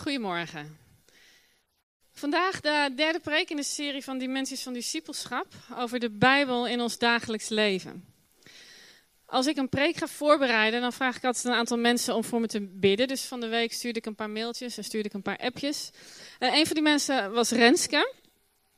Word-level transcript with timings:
Goedemorgen. 0.00 0.78
Vandaag 2.12 2.60
de 2.60 2.92
derde 2.96 3.20
preek 3.20 3.50
in 3.50 3.56
de 3.56 3.62
serie 3.62 4.04
van 4.04 4.18
Dimensies 4.18 4.62
van 4.62 4.72
Discipelschap 4.72 5.46
over 5.76 5.98
de 5.98 6.10
Bijbel 6.10 6.66
in 6.66 6.80
ons 6.80 6.98
dagelijks 6.98 7.48
leven. 7.48 8.04
Als 9.26 9.46
ik 9.46 9.56
een 9.56 9.68
preek 9.68 9.96
ga 9.96 10.06
voorbereiden, 10.06 10.80
dan 10.80 10.92
vraag 10.92 11.16
ik 11.16 11.24
altijd 11.24 11.44
een 11.44 11.52
aantal 11.52 11.78
mensen 11.78 12.14
om 12.14 12.24
voor 12.24 12.40
me 12.40 12.46
te 12.46 12.60
bidden. 12.60 13.08
Dus 13.08 13.24
van 13.24 13.40
de 13.40 13.48
week 13.48 13.72
stuurde 13.72 13.98
ik 13.98 14.06
een 14.06 14.14
paar 14.14 14.30
mailtjes 14.30 14.76
en 14.76 14.84
stuurde 14.84 15.08
ik 15.08 15.14
een 15.14 15.22
paar 15.22 15.38
appjes. 15.38 15.90
En 16.38 16.54
een 16.54 16.66
van 16.66 16.74
die 16.74 16.84
mensen 16.84 17.32
was 17.32 17.50
Renske. 17.50 18.14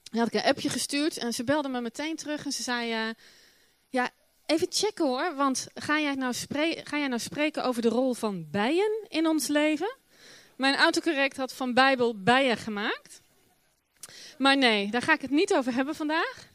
Die 0.03 0.21
had 0.21 0.35
ik 0.35 0.41
een 0.41 0.49
appje 0.49 0.69
gestuurd 0.69 1.17
en 1.17 1.33
ze 1.33 1.45
belde 1.45 1.69
me 1.69 1.81
meteen 1.81 2.17
terug 2.17 2.45
en 2.45 2.53
ze 2.53 2.63
zei... 2.63 3.09
Uh, 3.09 3.15
ja, 3.89 4.11
even 4.47 4.67
checken 4.71 5.07
hoor, 5.07 5.35
want 5.35 5.67
ga 5.75 6.01
jij, 6.01 6.15
nou 6.15 6.35
ga 6.85 6.99
jij 6.99 7.09
nou 7.09 7.21
spreken 7.21 7.65
over 7.65 7.83
de 7.83 7.89
rol 7.89 8.15
van 8.15 8.51
bijen 8.51 9.07
in 9.09 9.27
ons 9.27 9.47
leven? 9.47 10.01
Mijn 10.63 10.77
autocorrect 10.77 11.37
had 11.37 11.53
van 11.53 11.75
Bijbel 11.75 12.23
bijen 12.23 12.57
gemaakt. 12.57 13.21
Maar 14.39 14.57
nee, 14.57 14.91
daar 14.91 15.03
ga 15.03 15.13
ik 15.13 15.21
het 15.21 15.31
niet 15.31 15.55
over 15.55 15.75
hebben 15.75 15.95
vandaag. 15.95 16.51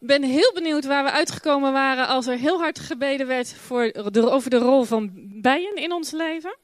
Ik 0.00 0.06
ben 0.06 0.22
heel 0.22 0.52
benieuwd 0.52 0.84
waar 0.84 1.04
we 1.04 1.10
uitgekomen 1.10 1.72
waren 1.72 2.06
als 2.06 2.26
er 2.26 2.36
heel 2.36 2.58
hard 2.58 2.78
gebeden 2.78 3.26
werd 3.26 3.54
voor 3.54 3.92
de, 3.92 4.30
over 4.30 4.50
de 4.50 4.58
rol 4.58 4.84
van 4.84 5.10
bijen 5.40 5.76
in 5.76 5.92
ons 5.92 6.10
leven. 6.10 6.56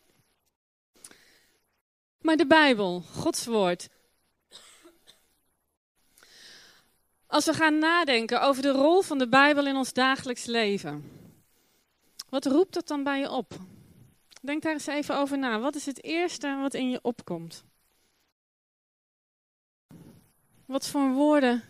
Maar 2.21 2.37
de 2.37 2.47
Bijbel, 2.47 3.01
Gods 3.01 3.47
woord. 3.47 3.89
Als 7.27 7.45
we 7.45 7.53
gaan 7.53 7.79
nadenken 7.79 8.43
over 8.43 8.63
de 8.63 8.73
rol 8.73 9.03
van 9.03 9.19
de 9.19 9.29
Bijbel 9.29 9.67
in 9.67 9.77
ons 9.77 9.93
dagelijks 9.93 10.45
leven, 10.45 11.11
wat 12.29 12.47
roept 12.47 12.75
dat 12.75 12.89
dan 12.89 13.03
bij 13.03 13.19
je 13.19 13.31
op? 13.31 13.55
Denk 14.45 14.63
daar 14.63 14.73
eens 14.73 14.87
even 14.87 15.17
over 15.17 15.39
na. 15.39 15.59
Wat 15.59 15.75
is 15.75 15.87
het 15.87 16.05
eerste 16.05 16.57
wat 16.61 16.75
in 16.75 16.91
je 16.91 16.99
opkomt? 17.03 17.65
Wat 20.67 20.89
voor 20.89 21.13
woorden 21.13 21.63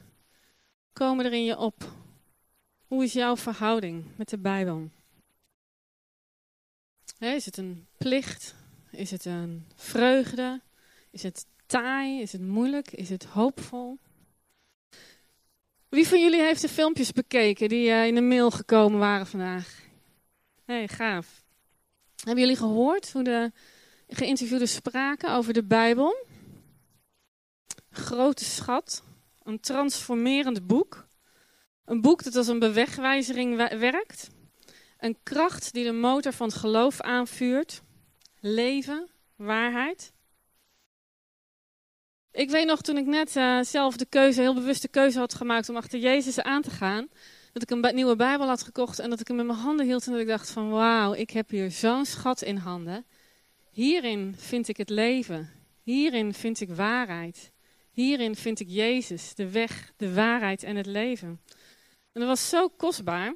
komen 0.92 1.24
er 1.24 1.32
in 1.32 1.44
je 1.44 1.56
op? 1.56 1.92
Hoe 2.86 3.04
is 3.04 3.12
jouw 3.12 3.36
verhouding 3.36 4.16
met 4.16 4.28
de 4.28 4.38
Bijbel? 4.38 4.90
is 7.18 7.44
het 7.44 7.56
een 7.56 7.86
plicht? 7.96 8.54
Is 8.90 9.10
het 9.10 9.24
een 9.24 9.66
vreugde? 9.74 10.60
Is 11.10 11.22
het 11.22 11.46
taai? 11.66 12.20
Is 12.20 12.32
het 12.32 12.42
moeilijk? 12.42 12.90
Is 12.90 13.08
het 13.08 13.24
hoopvol? 13.24 13.98
Wie 15.88 16.08
van 16.08 16.20
jullie 16.20 16.40
heeft 16.40 16.60
de 16.60 16.68
filmpjes 16.68 17.12
bekeken 17.12 17.68
die 17.68 17.88
uh, 17.88 18.06
in 18.06 18.14
de 18.14 18.20
mail 18.20 18.50
gekomen 18.50 18.98
waren 18.98 19.26
vandaag? 19.26 19.82
hey, 20.64 20.88
gaaf. 20.88 21.43
Hebben 22.24 22.42
jullie 22.42 22.58
gehoord 22.58 23.12
hoe 23.12 23.22
de 23.22 23.52
geïnterviewden 24.08 24.68
spraken 24.68 25.32
over 25.32 25.52
de 25.52 25.64
Bijbel? 25.64 26.26
Grote 27.90 28.44
schat, 28.44 29.02
een 29.42 29.60
transformerend 29.60 30.66
boek. 30.66 31.06
Een 31.84 32.00
boek 32.00 32.22
dat 32.22 32.36
als 32.36 32.46
een 32.46 32.58
bewegwijzering 32.58 33.56
werkt. 33.56 34.30
Een 34.98 35.16
kracht 35.22 35.72
die 35.72 35.84
de 35.84 35.92
motor 35.92 36.32
van 36.32 36.46
het 36.46 36.56
geloof 36.56 37.00
aanvuurt. 37.00 37.82
Leven, 38.40 39.08
waarheid. 39.36 40.12
Ik 42.30 42.50
weet 42.50 42.66
nog 42.66 42.80
toen 42.80 42.96
ik 42.96 43.06
net 43.06 43.36
uh, 43.36 43.62
zelf 43.62 43.96
de 43.96 44.06
keuze, 44.06 44.40
heel 44.40 44.54
bewuste 44.54 44.88
keuze 44.88 45.18
had 45.18 45.34
gemaakt 45.34 45.68
om 45.68 45.76
achter 45.76 45.98
Jezus 45.98 46.40
aan 46.40 46.62
te 46.62 46.70
gaan 46.70 47.08
dat 47.54 47.62
ik 47.62 47.70
een 47.70 47.94
nieuwe 47.94 48.16
Bijbel 48.16 48.46
had 48.46 48.62
gekocht 48.62 48.98
en 48.98 49.10
dat 49.10 49.20
ik 49.20 49.28
hem 49.28 49.40
in 49.40 49.46
mijn 49.46 49.58
handen 49.58 49.86
hield 49.86 50.06
en 50.06 50.12
dat 50.12 50.20
ik 50.20 50.26
dacht 50.26 50.50
van 50.50 50.70
wauw, 50.70 51.14
ik 51.14 51.30
heb 51.30 51.50
hier 51.50 51.70
zo'n 51.70 52.04
schat 52.04 52.42
in 52.42 52.56
handen. 52.56 53.06
Hierin 53.70 54.34
vind 54.38 54.68
ik 54.68 54.76
het 54.76 54.88
leven. 54.88 55.50
Hierin 55.82 56.34
vind 56.34 56.60
ik 56.60 56.70
waarheid. 56.70 57.52
Hierin 57.90 58.36
vind 58.36 58.60
ik 58.60 58.68
Jezus, 58.68 59.34
de 59.34 59.50
weg, 59.50 59.92
de 59.96 60.14
waarheid 60.14 60.62
en 60.62 60.76
het 60.76 60.86
leven. 60.86 61.40
En 62.12 62.20
dat 62.20 62.26
was 62.26 62.48
zo 62.48 62.68
kostbaar. 62.68 63.34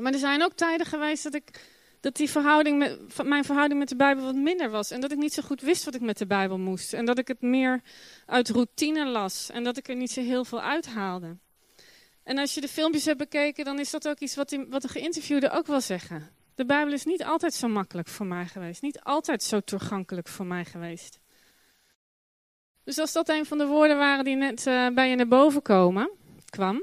Maar 0.00 0.12
er 0.12 0.18
zijn 0.18 0.42
ook 0.42 0.52
tijden 0.52 0.86
geweest 0.86 1.22
dat, 1.22 1.34
ik, 1.34 1.66
dat 2.00 2.16
die 2.16 2.30
verhouding 2.30 2.78
met, 2.78 3.22
mijn 3.24 3.44
verhouding 3.44 3.78
met 3.78 3.88
de 3.88 3.96
Bijbel 3.96 4.24
wat 4.24 4.34
minder 4.34 4.70
was. 4.70 4.90
En 4.90 5.00
dat 5.00 5.12
ik 5.12 5.18
niet 5.18 5.32
zo 5.32 5.42
goed 5.42 5.60
wist 5.60 5.84
wat 5.84 5.94
ik 5.94 6.00
met 6.00 6.18
de 6.18 6.26
Bijbel 6.26 6.58
moest. 6.58 6.92
En 6.92 7.04
dat 7.04 7.18
ik 7.18 7.28
het 7.28 7.40
meer 7.40 7.82
uit 8.26 8.48
routine 8.48 9.06
las. 9.06 9.50
En 9.50 9.64
dat 9.64 9.76
ik 9.76 9.88
er 9.88 9.96
niet 9.96 10.10
zo 10.10 10.20
heel 10.20 10.44
veel 10.44 10.60
uithaalde. 10.60 11.36
En 12.28 12.38
als 12.38 12.54
je 12.54 12.60
de 12.60 12.68
filmpjes 12.68 13.04
hebt 13.04 13.18
bekeken, 13.18 13.64
dan 13.64 13.78
is 13.78 13.90
dat 13.90 14.08
ook 14.08 14.18
iets 14.18 14.34
wat, 14.34 14.56
wat 14.68 14.82
de 14.82 14.88
geïnterviewden 14.88 15.52
ook 15.52 15.66
wel 15.66 15.80
zeggen. 15.80 16.30
De 16.54 16.64
Bijbel 16.64 16.92
is 16.92 17.04
niet 17.04 17.24
altijd 17.24 17.54
zo 17.54 17.68
makkelijk 17.68 18.08
voor 18.08 18.26
mij 18.26 18.46
geweest. 18.46 18.82
Niet 18.82 19.00
altijd 19.00 19.42
zo 19.42 19.60
toegankelijk 19.60 20.28
voor 20.28 20.46
mij 20.46 20.64
geweest. 20.64 21.18
Dus 22.84 22.98
als 22.98 23.12
dat 23.12 23.28
een 23.28 23.46
van 23.46 23.58
de 23.58 23.66
woorden 23.66 23.98
waren 23.98 24.24
die 24.24 24.36
net 24.36 24.66
uh, 24.66 24.88
bij 24.88 25.08
je 25.10 25.16
naar 25.16 25.28
boven 25.28 25.62
komen, 25.62 26.10
kwam, 26.50 26.82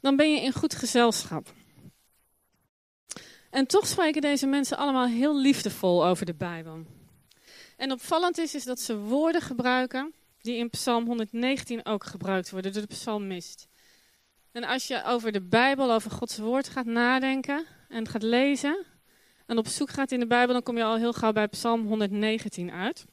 dan 0.00 0.16
ben 0.16 0.32
je 0.32 0.40
in 0.40 0.52
goed 0.52 0.74
gezelschap. 0.74 1.52
En 3.50 3.66
toch 3.66 3.86
spreken 3.86 4.20
deze 4.20 4.46
mensen 4.46 4.76
allemaal 4.76 5.06
heel 5.06 5.38
liefdevol 5.38 6.06
over 6.06 6.26
de 6.26 6.34
Bijbel. 6.34 6.82
En 7.76 7.92
opvallend 7.92 8.38
is, 8.38 8.54
is 8.54 8.64
dat 8.64 8.80
ze 8.80 8.98
woorden 8.98 9.40
gebruiken 9.40 10.14
die 10.40 10.56
in 10.56 10.70
Psalm 10.70 11.06
119 11.06 11.84
ook 11.84 12.04
gebruikt 12.04 12.50
worden 12.50 12.72
door 12.72 12.82
de 12.82 12.94
psalmist. 12.94 13.68
En 14.56 14.64
als 14.64 14.86
je 14.86 15.04
over 15.04 15.32
de 15.32 15.40
Bijbel, 15.40 15.92
over 15.92 16.10
Gods 16.10 16.38
woord 16.38 16.68
gaat 16.68 16.86
nadenken 16.86 17.66
en 17.88 18.08
gaat 18.08 18.22
lezen 18.22 18.84
en 19.46 19.58
op 19.58 19.66
zoek 19.66 19.90
gaat 19.90 20.12
in 20.12 20.20
de 20.20 20.26
Bijbel, 20.26 20.52
dan 20.52 20.62
kom 20.62 20.76
je 20.76 20.84
al 20.84 20.96
heel 20.96 21.12
gauw 21.12 21.32
bij 21.32 21.48
Psalm 21.48 21.86
119 21.86 22.70
uit. 22.70 23.04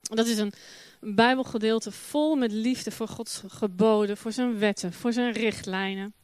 Dat 0.00 0.26
is 0.26 0.38
een 0.38 0.52
Bijbelgedeelte 1.00 1.92
vol 1.92 2.36
met 2.36 2.52
liefde 2.52 2.90
voor 2.90 3.08
Gods 3.08 3.42
geboden, 3.46 4.16
voor 4.16 4.32
zijn 4.32 4.58
wetten, 4.58 4.92
voor 4.92 5.12
zijn 5.12 5.32
richtlijnen. 5.32 6.14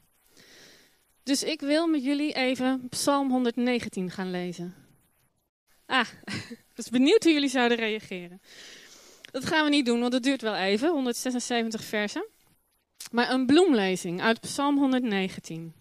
Dus 1.22 1.42
ik 1.42 1.60
wil 1.60 1.86
met 1.86 2.04
jullie 2.04 2.32
even 2.32 2.88
Psalm 2.88 3.30
119 3.30 4.10
gaan 4.10 4.30
lezen. 4.30 4.74
Ah, 5.86 6.08
ik 6.70 6.76
was 6.76 6.88
benieuwd 6.88 7.22
hoe 7.22 7.32
jullie 7.32 7.48
zouden 7.48 7.78
reageren. 7.78 8.40
Dat 9.30 9.46
gaan 9.46 9.64
we 9.64 9.70
niet 9.70 9.86
doen, 9.86 10.00
want 10.00 10.12
het 10.12 10.22
duurt 10.22 10.42
wel 10.42 10.56
even, 10.56 10.90
176 10.90 11.84
versen. 11.84 12.26
Maar 13.12 13.30
een 13.30 13.46
bloemlezing 13.46 14.22
uit 14.22 14.40
Psalm 14.40 14.78
119. 14.78 15.74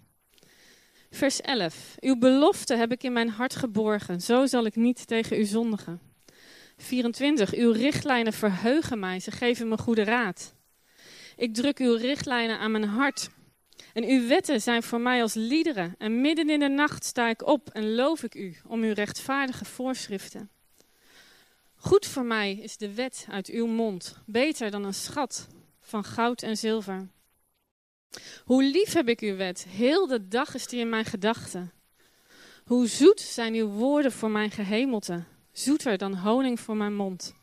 Vers 1.09 1.41
11. 1.41 1.95
Uw 1.99 2.17
belofte 2.17 2.75
heb 2.75 2.91
ik 2.91 3.03
in 3.03 3.13
mijn 3.13 3.29
hart 3.29 3.55
geborgen, 3.55 4.21
zo 4.21 4.45
zal 4.45 4.65
ik 4.65 4.75
niet 4.75 5.07
tegen 5.07 5.39
u 5.39 5.43
zondigen. 5.43 6.01
24. 6.77 7.53
Uw 7.53 7.71
richtlijnen 7.71 8.33
verheugen 8.33 8.99
mij, 8.99 9.19
ze 9.19 9.31
geven 9.31 9.67
me 9.67 9.77
goede 9.77 10.03
raad. 10.03 10.53
Ik 11.35 11.53
druk 11.53 11.79
uw 11.79 11.95
richtlijnen 11.95 12.59
aan 12.59 12.71
mijn 12.71 12.83
hart. 12.83 13.29
En 13.93 14.03
uw 14.03 14.27
wetten 14.27 14.61
zijn 14.61 14.83
voor 14.83 15.01
mij 15.01 15.21
als 15.21 15.33
liederen. 15.33 15.95
En 15.97 16.21
midden 16.21 16.49
in 16.49 16.59
de 16.59 16.67
nacht 16.67 17.05
sta 17.05 17.29
ik 17.29 17.47
op 17.47 17.69
en 17.69 17.95
loof 17.95 18.23
ik 18.23 18.35
u 18.35 18.55
om 18.67 18.81
uw 18.83 18.93
rechtvaardige 18.93 19.65
voorschriften. 19.65 20.49
Goed 21.75 22.05
voor 22.05 22.25
mij 22.25 22.53
is 22.53 22.77
de 22.77 22.93
wet 22.93 23.27
uit 23.29 23.47
uw 23.49 23.67
mond, 23.67 24.17
beter 24.25 24.71
dan 24.71 24.83
een 24.83 24.93
schat 24.93 25.47
van 25.81 26.03
goud 26.03 26.41
en 26.41 26.57
zilver. 26.57 27.07
Hoe 28.43 28.63
lief 28.63 28.93
heb 28.93 29.09
ik 29.09 29.19
uw 29.19 29.35
wet, 29.35 29.65
heel 29.69 30.07
de 30.07 30.27
dag 30.27 30.53
is 30.53 30.67
die 30.67 30.79
in 30.79 30.89
mijn 30.89 31.05
gedachten. 31.05 31.71
Hoe 32.65 32.87
zoet 32.87 33.19
zijn 33.19 33.53
uw 33.53 33.67
woorden 33.67 34.11
voor 34.11 34.31
mijn 34.31 34.51
gehemelte, 34.51 35.23
zoeter 35.51 35.97
dan 35.97 36.15
honing 36.15 36.59
voor 36.59 36.77
mijn 36.77 36.95
mond. 36.95 37.33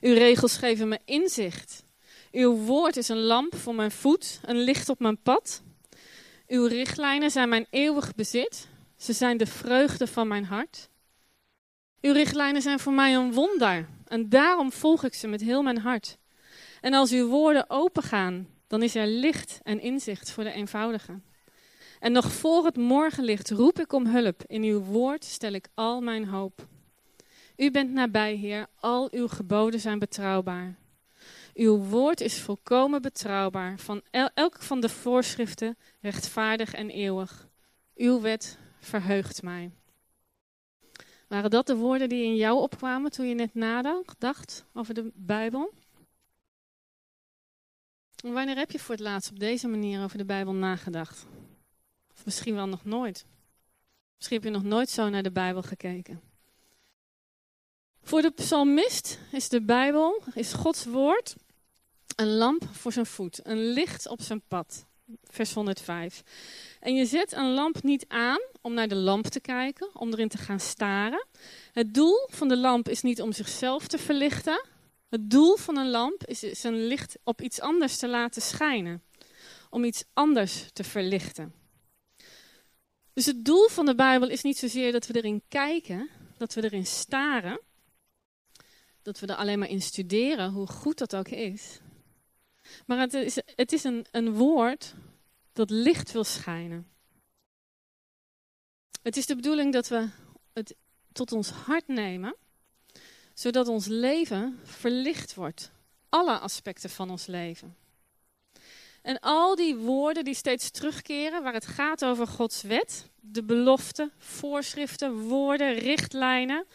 Uw 0.00 0.14
regels 0.14 0.56
geven 0.56 0.88
me 0.88 0.98
inzicht. 1.04 1.84
Uw 2.32 2.54
woord 2.54 2.96
is 2.96 3.08
een 3.08 3.22
lamp 3.22 3.54
voor 3.56 3.74
mijn 3.74 3.90
voet, 3.90 4.40
een 4.42 4.58
licht 4.58 4.88
op 4.88 4.98
mijn 5.00 5.22
pad. 5.22 5.62
Uw 6.46 6.66
richtlijnen 6.66 7.30
zijn 7.30 7.48
mijn 7.48 7.66
eeuwig 7.70 8.14
bezit. 8.14 8.68
Ze 8.96 9.12
zijn 9.12 9.36
de 9.36 9.46
vreugde 9.46 10.06
van 10.06 10.28
mijn 10.28 10.44
hart. 10.44 10.88
Uw 12.00 12.12
richtlijnen 12.12 12.62
zijn 12.62 12.78
voor 12.78 12.92
mij 12.92 13.14
een 13.14 13.32
wonder 13.32 13.88
en 14.04 14.28
daarom 14.28 14.72
volg 14.72 15.04
ik 15.04 15.14
ze 15.14 15.28
met 15.28 15.40
heel 15.40 15.62
mijn 15.62 15.78
hart. 15.78 16.18
En 16.80 16.94
als 16.94 17.12
uw 17.12 17.26
woorden 17.26 17.70
opengaan, 17.70 18.48
dan 18.66 18.82
is 18.82 18.94
er 18.94 19.06
licht 19.06 19.60
en 19.62 19.80
inzicht 19.80 20.30
voor 20.30 20.44
de 20.44 20.52
eenvoudige. 20.52 21.20
En 22.00 22.12
nog 22.12 22.32
voor 22.32 22.64
het 22.64 22.76
morgenlicht 22.76 23.50
roep 23.50 23.78
ik 23.78 23.92
om 23.92 24.06
hulp. 24.06 24.42
In 24.46 24.62
uw 24.62 24.80
woord 24.80 25.24
stel 25.24 25.52
ik 25.52 25.68
al 25.74 26.00
mijn 26.00 26.28
hoop. 26.28 26.66
U 27.56 27.70
bent 27.70 27.92
nabij, 27.92 28.34
Heer, 28.34 28.66
al 28.80 29.08
uw 29.10 29.28
geboden 29.28 29.80
zijn 29.80 29.98
betrouwbaar. 29.98 30.78
Uw 31.54 31.76
woord 31.76 32.20
is 32.20 32.40
volkomen 32.40 33.02
betrouwbaar, 33.02 33.78
van 33.78 34.02
el 34.10 34.30
elk 34.34 34.62
van 34.62 34.80
de 34.80 34.88
voorschriften 34.88 35.76
rechtvaardig 36.00 36.74
en 36.74 36.90
eeuwig. 36.90 37.48
Uw 37.94 38.20
wet 38.20 38.58
verheugt 38.80 39.42
mij. 39.42 39.70
Waren 41.28 41.50
dat 41.50 41.66
de 41.66 41.76
woorden 41.76 42.08
die 42.08 42.24
in 42.24 42.36
jou 42.36 42.60
opkwamen 42.60 43.10
toen 43.10 43.26
je 43.26 43.34
net 43.34 43.54
nadacht 43.54 44.64
over 44.72 44.94
de 44.94 45.10
Bijbel? 45.14 45.72
Wanneer 48.32 48.56
heb 48.56 48.70
je 48.70 48.78
voor 48.78 48.94
het 48.94 49.04
laatst 49.04 49.30
op 49.30 49.38
deze 49.38 49.68
manier 49.68 50.02
over 50.02 50.18
de 50.18 50.24
Bijbel 50.24 50.52
nagedacht? 50.52 51.26
Of 52.14 52.24
misschien 52.24 52.54
wel 52.54 52.66
nog 52.66 52.84
nooit. 52.84 53.26
Misschien 54.16 54.36
heb 54.36 54.46
je 54.46 54.52
nog 54.52 54.62
nooit 54.62 54.90
zo 54.90 55.08
naar 55.08 55.22
de 55.22 55.32
Bijbel 55.32 55.62
gekeken. 55.62 56.20
Voor 58.02 58.22
de 58.22 58.30
psalmist 58.30 59.18
is 59.32 59.48
de 59.48 59.62
Bijbel, 59.62 60.22
is 60.34 60.52
Gods 60.52 60.84
woord, 60.84 61.34
een 62.16 62.36
lamp 62.36 62.64
voor 62.72 62.92
zijn 62.92 63.06
voet, 63.06 63.40
een 63.42 63.72
licht 63.72 64.08
op 64.08 64.20
zijn 64.20 64.42
pad. 64.48 64.86
Vers 65.22 65.52
105. 65.52 66.22
En 66.80 66.94
je 66.94 67.06
zet 67.06 67.32
een 67.32 67.54
lamp 67.54 67.82
niet 67.82 68.04
aan 68.08 68.40
om 68.60 68.74
naar 68.74 68.88
de 68.88 68.94
lamp 68.94 69.26
te 69.26 69.40
kijken, 69.40 69.90
om 69.92 70.12
erin 70.12 70.28
te 70.28 70.38
gaan 70.38 70.60
staren. 70.60 71.26
Het 71.72 71.94
doel 71.94 72.28
van 72.30 72.48
de 72.48 72.56
lamp 72.56 72.88
is 72.88 73.02
niet 73.02 73.22
om 73.22 73.32
zichzelf 73.32 73.86
te 73.86 73.98
verlichten. 73.98 74.64
Het 75.08 75.30
doel 75.30 75.56
van 75.56 75.76
een 75.76 75.90
lamp 75.90 76.24
is 76.24 76.38
zijn 76.38 76.86
licht 76.86 77.18
op 77.24 77.40
iets 77.40 77.60
anders 77.60 77.96
te 77.96 78.08
laten 78.08 78.42
schijnen. 78.42 79.02
Om 79.70 79.84
iets 79.84 80.04
anders 80.12 80.70
te 80.72 80.84
verlichten. 80.84 81.54
Dus 83.12 83.26
het 83.26 83.44
doel 83.44 83.68
van 83.68 83.86
de 83.86 83.94
Bijbel 83.94 84.28
is 84.28 84.42
niet 84.42 84.58
zozeer 84.58 84.92
dat 84.92 85.06
we 85.06 85.16
erin 85.16 85.42
kijken, 85.48 86.10
dat 86.36 86.54
we 86.54 86.64
erin 86.64 86.86
staren, 86.86 87.60
dat 89.02 89.20
we 89.20 89.26
er 89.26 89.36
alleen 89.36 89.58
maar 89.58 89.68
in 89.68 89.82
studeren, 89.82 90.50
hoe 90.50 90.66
goed 90.66 90.98
dat 90.98 91.16
ook 91.16 91.28
is. 91.28 91.80
Maar 92.86 92.98
het 92.98 93.14
is, 93.14 93.38
het 93.44 93.72
is 93.72 93.84
een, 93.84 94.06
een 94.10 94.32
woord 94.32 94.94
dat 95.52 95.70
licht 95.70 96.12
wil 96.12 96.24
schijnen. 96.24 96.90
Het 99.02 99.16
is 99.16 99.26
de 99.26 99.36
bedoeling 99.36 99.72
dat 99.72 99.88
we 99.88 100.08
het 100.52 100.74
tot 101.12 101.32
ons 101.32 101.50
hart 101.50 101.88
nemen, 101.88 102.36
zodat 103.38 103.68
ons 103.68 103.86
leven 103.86 104.60
verlicht 104.64 105.34
wordt. 105.34 105.70
Alle 106.08 106.38
aspecten 106.38 106.90
van 106.90 107.10
ons 107.10 107.26
leven. 107.26 107.76
En 109.02 109.20
al 109.20 109.54
die 109.54 109.76
woorden 109.76 110.24
die 110.24 110.34
steeds 110.34 110.70
terugkeren, 110.70 111.42
waar 111.42 111.52
het 111.52 111.66
gaat 111.66 112.04
over 112.04 112.26
Gods 112.26 112.62
wet, 112.62 113.08
de 113.20 113.42
beloften, 113.42 114.12
voorschriften, 114.18 115.20
woorden, 115.20 115.74
richtlijnen, 115.74 116.66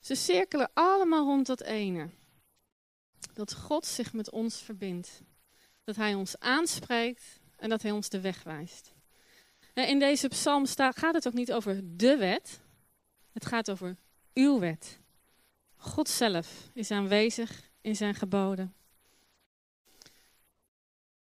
ze 0.00 0.14
cirkelen 0.14 0.70
allemaal 0.74 1.24
rond 1.24 1.46
dat 1.46 1.62
ene. 1.62 2.08
Dat 3.34 3.54
God 3.54 3.86
zich 3.86 4.12
met 4.12 4.30
ons 4.30 4.62
verbindt. 4.62 5.20
Dat 5.84 5.96
Hij 5.96 6.14
ons 6.14 6.38
aanspreekt 6.38 7.24
en 7.56 7.68
dat 7.68 7.82
Hij 7.82 7.90
ons 7.90 8.08
de 8.08 8.20
weg 8.20 8.42
wijst. 8.42 8.92
In 9.74 9.98
deze 9.98 10.28
psalm 10.28 10.66
gaat 10.66 11.14
het 11.14 11.26
ook 11.26 11.32
niet 11.32 11.52
over 11.52 11.80
de 11.96 12.16
wet. 12.16 12.60
Het 13.32 13.46
gaat 13.46 13.70
over 13.70 13.96
uw 14.34 14.58
wet. 14.58 15.02
God 15.84 16.08
zelf 16.08 16.70
is 16.74 16.90
aanwezig 16.90 17.70
in 17.80 17.96
zijn 17.96 18.14
geboden. 18.14 18.74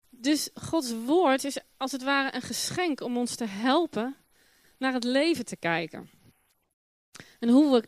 Dus 0.10 0.50
Gods 0.54 0.94
woord 1.06 1.44
is 1.44 1.58
als 1.78 1.92
het 1.92 2.04
ware 2.04 2.36
een 2.36 2.42
geschenk 2.42 3.02
om 3.02 3.18
ons 3.18 3.36
te 3.36 3.46
helpen 3.46 4.16
naar 4.78 4.94
het 4.94 5.04
leven 5.04 5.46
te 5.46 5.56
kijken. 5.56 6.10
En 7.40 7.50
hoe 7.50 7.72
we 7.72 7.88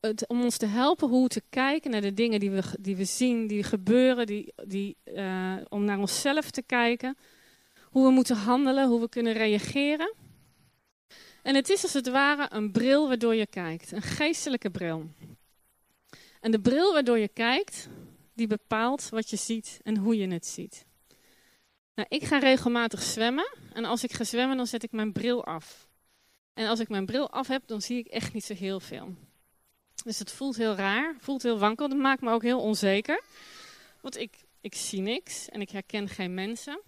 het, 0.00 0.26
om 0.26 0.42
ons 0.42 0.56
te 0.56 0.66
helpen 0.66 1.08
hoe 1.08 1.28
te 1.28 1.42
kijken 1.50 1.90
naar 1.90 2.00
de 2.00 2.14
dingen 2.14 2.40
die 2.40 2.50
we, 2.50 2.62
die 2.80 2.96
we 2.96 3.04
zien, 3.04 3.46
die 3.46 3.62
gebeuren, 3.62 4.26
die, 4.26 4.52
die, 4.66 4.96
uh, 5.04 5.56
om 5.68 5.84
naar 5.84 5.98
onszelf 5.98 6.50
te 6.50 6.62
kijken. 6.62 7.16
Hoe 7.82 8.06
we 8.06 8.10
moeten 8.10 8.36
handelen, 8.36 8.88
hoe 8.88 9.00
we 9.00 9.08
kunnen 9.08 9.32
reageren. 9.32 10.14
En 11.42 11.54
het 11.54 11.68
is 11.68 11.82
als 11.82 11.92
het 11.92 12.08
ware 12.08 12.46
een 12.50 12.72
bril 12.72 13.08
waardoor 13.08 13.34
je 13.34 13.46
kijkt, 13.46 13.92
een 13.92 14.02
geestelijke 14.02 14.70
bril. 14.70 15.10
En 16.40 16.50
de 16.50 16.60
bril 16.60 16.92
waardoor 16.92 17.18
je 17.18 17.28
kijkt, 17.28 17.88
die 18.34 18.46
bepaalt 18.46 19.08
wat 19.08 19.30
je 19.30 19.36
ziet 19.36 19.80
en 19.82 19.96
hoe 19.96 20.16
je 20.16 20.28
het 20.28 20.46
ziet. 20.46 20.86
Nou, 21.94 22.08
ik 22.10 22.24
ga 22.24 22.38
regelmatig 22.38 23.02
zwemmen 23.02 23.56
en 23.72 23.84
als 23.84 24.04
ik 24.04 24.12
ga 24.12 24.24
zwemmen, 24.24 24.56
dan 24.56 24.66
zet 24.66 24.82
ik 24.82 24.92
mijn 24.92 25.12
bril 25.12 25.44
af. 25.44 25.88
En 26.54 26.66
als 26.66 26.80
ik 26.80 26.88
mijn 26.88 27.06
bril 27.06 27.30
af 27.30 27.46
heb, 27.46 27.62
dan 27.66 27.82
zie 27.82 27.98
ik 27.98 28.06
echt 28.06 28.32
niet 28.32 28.44
zo 28.44 28.54
heel 28.54 28.80
veel. 28.80 29.14
Dus 30.04 30.18
het 30.18 30.32
voelt 30.32 30.56
heel 30.56 30.74
raar, 30.74 31.14
voelt 31.18 31.42
heel 31.42 31.58
wankel. 31.58 31.88
Dat 31.88 31.98
maakt 31.98 32.20
me 32.20 32.30
ook 32.30 32.42
heel 32.42 32.60
onzeker. 32.60 33.22
Want 34.00 34.16
ik, 34.16 34.36
ik 34.60 34.74
zie 34.74 35.00
niks 35.00 35.48
en 35.48 35.60
ik 35.60 35.70
herken 35.70 36.08
geen 36.08 36.34
mensen. 36.34 36.80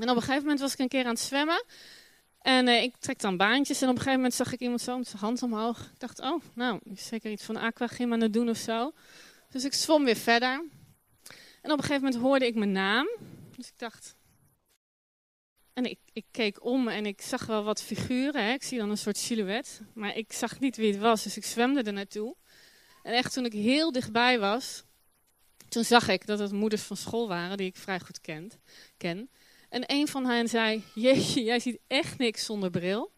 En 0.00 0.10
op 0.10 0.16
een 0.16 0.22
gegeven 0.22 0.42
moment 0.42 0.60
was 0.60 0.72
ik 0.72 0.78
een 0.78 0.88
keer 0.88 1.04
aan 1.04 1.10
het 1.10 1.20
zwemmen. 1.20 1.64
En 2.44 2.66
uh, 2.66 2.82
ik 2.82 2.96
trek 2.96 3.20
dan 3.20 3.36
baantjes. 3.36 3.82
En 3.82 3.88
op 3.88 3.94
een 3.94 3.98
gegeven 3.98 4.18
moment 4.18 4.34
zag 4.34 4.52
ik 4.52 4.60
iemand 4.60 4.80
zo 4.80 4.98
met 4.98 5.06
zijn 5.06 5.22
hand 5.22 5.42
omhoog. 5.42 5.80
Ik 5.80 5.98
dacht, 5.98 6.20
oh, 6.20 6.42
nou, 6.54 6.80
is 6.84 7.06
zeker 7.06 7.30
iets 7.30 7.44
van 7.44 7.56
aquagym 7.56 8.12
aan 8.12 8.20
het 8.20 8.32
doen 8.32 8.48
of 8.48 8.56
zo. 8.56 8.92
Dus 9.50 9.64
ik 9.64 9.72
zwom 9.72 10.04
weer 10.04 10.16
verder. 10.16 10.64
En 11.62 11.70
op 11.72 11.78
een 11.78 11.84
gegeven 11.84 12.02
moment 12.02 12.22
hoorde 12.22 12.46
ik 12.46 12.54
mijn 12.54 12.72
naam. 12.72 13.08
Dus 13.56 13.68
ik 13.68 13.78
dacht. 13.78 14.16
En 15.72 15.84
ik, 15.84 15.98
ik 16.12 16.24
keek 16.30 16.64
om 16.64 16.88
en 16.88 17.06
ik 17.06 17.20
zag 17.20 17.46
wel 17.46 17.64
wat 17.64 17.82
figuren. 17.82 18.44
Hè. 18.44 18.52
Ik 18.52 18.62
zie 18.62 18.78
dan 18.78 18.90
een 18.90 18.98
soort 18.98 19.16
silhouet. 19.16 19.80
Maar 19.94 20.16
ik 20.16 20.32
zag 20.32 20.60
niet 20.60 20.76
wie 20.76 20.92
het 20.92 21.00
was, 21.00 21.22
dus 21.22 21.36
ik 21.36 21.44
zwemde 21.44 21.82
er 21.82 21.92
naartoe. 21.92 22.36
En 23.02 23.14
echt 23.14 23.32
toen 23.32 23.44
ik 23.44 23.52
heel 23.52 23.92
dichtbij 23.92 24.38
was, 24.38 24.84
toen 25.68 25.84
zag 25.84 26.08
ik 26.08 26.26
dat 26.26 26.38
het 26.38 26.52
moeders 26.52 26.82
van 26.82 26.96
school 26.96 27.28
waren, 27.28 27.56
die 27.56 27.66
ik 27.66 27.76
vrij 27.76 28.00
goed 28.00 28.20
kent, 28.20 28.58
ken. 28.96 29.30
En 29.74 29.82
een 29.86 30.08
van 30.08 30.26
hen 30.26 30.48
zei: 30.48 30.84
Jeetje, 30.94 31.42
jij 31.42 31.58
ziet 31.58 31.78
echt 31.86 32.18
niks 32.18 32.44
zonder 32.44 32.70
bril. 32.70 33.12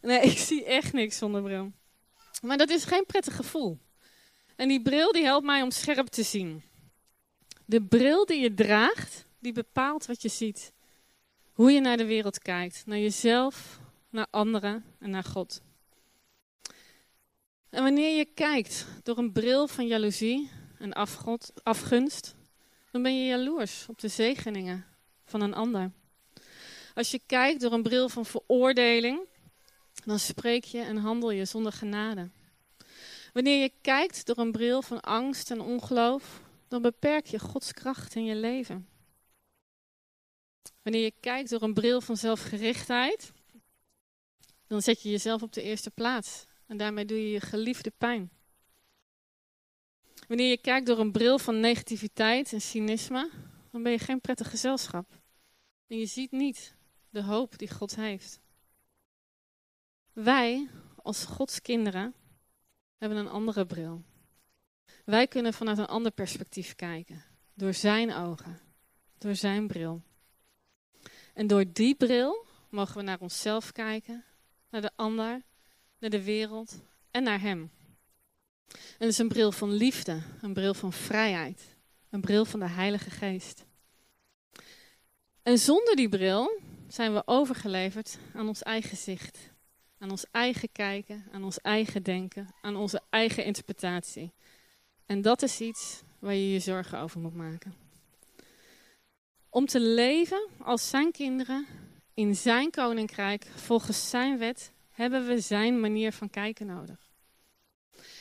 Nee, 0.00 0.20
ik 0.30 0.38
zie 0.38 0.64
echt 0.64 0.92
niks 0.92 1.18
zonder 1.18 1.42
bril. 1.42 1.72
Maar 2.42 2.56
dat 2.56 2.70
is 2.70 2.84
geen 2.84 3.06
prettig 3.06 3.36
gevoel. 3.36 3.78
En 4.56 4.68
die 4.68 4.82
bril 4.82 5.12
die 5.12 5.24
helpt 5.24 5.46
mij 5.46 5.62
om 5.62 5.70
scherp 5.70 6.06
te 6.06 6.22
zien. 6.22 6.62
De 7.64 7.82
bril 7.82 8.26
die 8.26 8.40
je 8.40 8.54
draagt, 8.54 9.26
die 9.38 9.52
bepaalt 9.52 10.06
wat 10.06 10.22
je 10.22 10.28
ziet. 10.28 10.72
Hoe 11.52 11.72
je 11.72 11.80
naar 11.80 11.96
de 11.96 12.06
wereld 12.06 12.38
kijkt, 12.38 12.82
naar 12.86 12.98
jezelf, 12.98 13.80
naar 14.10 14.26
anderen 14.30 14.84
en 14.98 15.10
naar 15.10 15.24
God. 15.24 15.62
En 17.70 17.82
wanneer 17.82 18.16
je 18.16 18.24
kijkt 18.34 18.86
door 19.02 19.18
een 19.18 19.32
bril 19.32 19.68
van 19.68 19.86
jaloezie 19.86 20.50
en 20.78 20.92
afgunst, 21.62 22.34
dan 22.90 23.02
ben 23.02 23.18
je 23.18 23.26
jaloers 23.26 23.86
op 23.88 23.98
de 24.00 24.08
zegeningen 24.08 24.96
van 25.28 25.40
een 25.40 25.54
ander. 25.54 25.90
Als 26.94 27.10
je 27.10 27.20
kijkt 27.26 27.60
door 27.60 27.72
een 27.72 27.82
bril 27.82 28.08
van 28.08 28.26
veroordeling, 28.26 29.20
dan 30.04 30.18
spreek 30.18 30.64
je 30.64 30.80
en 30.80 30.96
handel 30.96 31.30
je 31.30 31.44
zonder 31.44 31.72
genade. 31.72 32.30
Wanneer 33.32 33.62
je 33.62 33.72
kijkt 33.80 34.26
door 34.26 34.38
een 34.38 34.52
bril 34.52 34.82
van 34.82 35.00
angst 35.00 35.50
en 35.50 35.60
ongeloof, 35.60 36.42
dan 36.68 36.82
beperk 36.82 37.26
je 37.26 37.38
Gods 37.38 37.72
kracht 37.72 38.14
in 38.14 38.24
je 38.24 38.34
leven. 38.34 38.88
Wanneer 40.82 41.02
je 41.02 41.14
kijkt 41.20 41.50
door 41.50 41.62
een 41.62 41.74
bril 41.74 42.00
van 42.00 42.16
zelfgerichtheid, 42.16 43.32
dan 44.66 44.82
zet 44.82 45.02
je 45.02 45.10
jezelf 45.10 45.42
op 45.42 45.52
de 45.52 45.62
eerste 45.62 45.90
plaats. 45.90 46.46
En 46.66 46.76
daarmee 46.76 47.04
doe 47.04 47.22
je 47.22 47.30
je 47.30 47.40
geliefde 47.40 47.92
pijn. 47.98 48.30
Wanneer 50.28 50.48
je 50.48 50.60
kijkt 50.60 50.86
door 50.86 50.98
een 50.98 51.12
bril 51.12 51.38
van 51.38 51.60
negativiteit 51.60 52.52
en 52.52 52.60
cynisme, 52.60 53.30
dan 53.70 53.82
ben 53.82 53.92
je 53.92 53.98
geen 53.98 54.20
prettig 54.20 54.50
gezelschap. 54.50 55.20
En 55.86 55.98
je 55.98 56.06
ziet 56.06 56.30
niet 56.30 56.76
de 57.10 57.22
hoop 57.22 57.58
die 57.58 57.70
God 57.70 57.96
heeft. 57.96 58.40
Wij, 60.12 60.68
als 61.02 61.24
Gods 61.24 61.62
kinderen, 61.62 62.14
hebben 62.96 63.18
een 63.18 63.28
andere 63.28 63.66
bril. 63.66 64.02
Wij 65.04 65.26
kunnen 65.26 65.54
vanuit 65.54 65.78
een 65.78 65.86
ander 65.86 66.12
perspectief 66.12 66.74
kijken. 66.74 67.24
Door 67.54 67.74
zijn 67.74 68.14
ogen. 68.14 68.60
Door 69.18 69.34
zijn 69.34 69.66
bril. 69.66 70.02
En 71.34 71.46
door 71.46 71.64
die 71.72 71.94
bril 71.94 72.46
mogen 72.68 72.96
we 72.96 73.02
naar 73.02 73.20
onszelf 73.20 73.72
kijken, 73.72 74.24
naar 74.70 74.80
de 74.80 74.90
ander, 74.96 75.42
naar 75.98 76.10
de 76.10 76.22
wereld 76.22 76.80
en 77.10 77.22
naar 77.22 77.40
hem. 77.40 77.70
En 78.68 78.78
het 78.98 79.08
is 79.08 79.18
een 79.18 79.28
bril 79.28 79.52
van 79.52 79.72
liefde, 79.72 80.22
een 80.40 80.52
bril 80.52 80.74
van 80.74 80.92
vrijheid, 80.92 81.76
een 82.10 82.20
bril 82.20 82.44
van 82.44 82.60
de 82.60 82.68
Heilige 82.68 83.10
Geest. 83.10 83.64
En 85.42 85.58
zonder 85.58 85.96
die 85.96 86.08
bril 86.08 86.60
zijn 86.88 87.14
we 87.14 87.22
overgeleverd 87.24 88.18
aan 88.34 88.48
ons 88.48 88.62
eigen 88.62 88.96
zicht, 88.96 89.50
aan 89.98 90.10
ons 90.10 90.26
eigen 90.30 90.72
kijken, 90.72 91.24
aan 91.32 91.44
ons 91.44 91.60
eigen 91.60 92.02
denken, 92.02 92.48
aan 92.60 92.76
onze 92.76 93.02
eigen 93.10 93.44
interpretatie. 93.44 94.32
En 95.06 95.22
dat 95.22 95.42
is 95.42 95.60
iets 95.60 96.02
waar 96.18 96.34
je 96.34 96.52
je 96.52 96.60
zorgen 96.60 96.98
over 96.98 97.20
moet 97.20 97.34
maken. 97.34 97.74
Om 99.48 99.66
te 99.66 99.80
leven 99.80 100.48
als 100.62 100.88
zijn 100.88 101.12
kinderen 101.12 101.66
in 102.14 102.34
zijn 102.36 102.70
koninkrijk, 102.70 103.46
volgens 103.54 104.10
zijn 104.10 104.38
wet, 104.38 104.72
hebben 104.90 105.26
we 105.26 105.40
zijn 105.40 105.80
manier 105.80 106.12
van 106.12 106.30
kijken 106.30 106.66
nodig. 106.66 107.07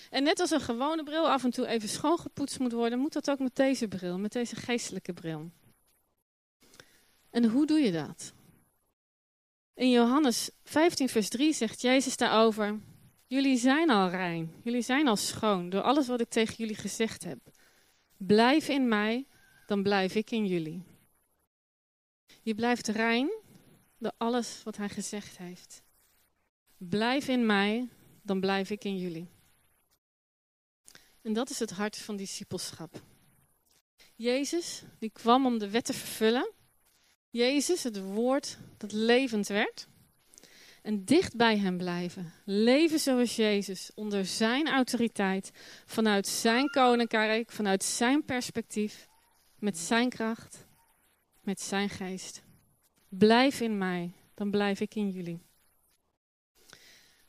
En 0.10 0.24
net 0.24 0.40
als 0.40 0.52
een 0.52 0.62
gewone 0.62 1.04
bril 1.04 1.30
af 1.30 1.44
en 1.44 1.52
toe 1.52 1.68
even 1.68 1.90
schoongepoetst 1.90 2.60
moet 2.60 2.72
worden, 2.72 3.00
moet 3.00 3.14
dat 3.14 3.30
ook 3.30 3.40
met 3.40 3.56
deze 3.56 3.88
bril, 3.88 4.20
met 4.20 4.32
deze 4.32 4.56
geestelijke 4.56 5.14
bril. 5.14 5.52
En 7.30 7.46
hoe 7.46 7.66
doe 7.66 7.80
je 7.80 7.92
dat? 7.92 8.34
In 9.74 9.90
Johannes 9.90 10.50
15, 10.64 11.10
vers 11.10 11.30
3 11.30 11.54
zegt 11.54 11.82
Jezus 11.82 12.18
daarover: 12.18 12.80
Jullie 13.28 13.58
zijn 13.58 13.90
al 13.90 14.10
rein, 14.10 14.54
jullie 14.64 14.82
zijn 14.82 15.08
al 15.08 15.16
schoon 15.16 15.70
door 15.70 15.82
alles 15.82 16.08
wat 16.08 16.22
ik 16.22 16.30
tegen 16.30 16.56
jullie 16.56 16.76
gezegd 16.76 17.24
heb. 17.24 17.40
Blijf 18.18 18.68
in 18.68 18.88
mij, 18.88 19.26
dan 19.66 19.84
blijf 19.84 20.16
ik 20.16 20.32
in 20.32 20.46
jullie. 20.46 20.84
Je 22.42 22.56
blijft 22.56 22.88
rein 22.88 23.32
door 23.98 24.12
alles 24.18 24.62
wat 24.64 24.78
hij 24.78 24.90
gezegd 24.90 25.38
heeft. 25.38 25.82
Blijf 26.78 27.28
in 27.28 27.46
mij, 27.46 27.90
dan 28.22 28.40
blijf 28.40 28.70
ik 28.70 28.84
in 28.84 28.98
jullie. 28.98 29.28
En 31.27 31.34
dat 31.34 31.50
is 31.50 31.60
het 31.60 31.72
hart 31.72 31.98
van 31.98 32.15
discipelschap. 32.15 33.01
Jezus, 34.15 34.84
die 35.00 35.10
kwam 35.10 35.46
om 35.46 35.57
de 35.57 35.69
wet 35.69 35.86
te 35.86 35.93
vervullen. 35.93 36.51
Jezus, 37.29 37.84
het 37.84 38.01
woord 38.01 38.57
dat 38.77 38.91
levend 38.91 39.48
werd. 39.48 39.88
En 40.81 41.05
dicht 41.05 41.36
bij 41.36 41.57
hem 41.57 41.77
blijven. 41.77 42.34
Leven 42.46 43.00
zoals 43.00 43.36
Jezus, 43.36 43.91
onder 43.96 44.25
zijn 44.25 44.67
autoriteit, 44.67 45.51
vanuit 45.86 46.27
zijn 46.27 46.67
koninkrijk, 46.67 47.51
vanuit 47.51 47.84
zijn 47.84 48.25
perspectief, 48.25 49.07
met 49.55 49.77
zijn 49.77 50.10
kracht, 50.10 50.65
met 51.41 51.62
zijn 51.62 51.89
geest. 51.89 52.43
Blijf 53.10 53.62
in 53.62 53.77
mij, 53.77 54.12
dan 54.34 54.51
blijf 54.51 54.79
ik 54.79 54.96
in 54.96 55.10
jullie. 55.10 55.47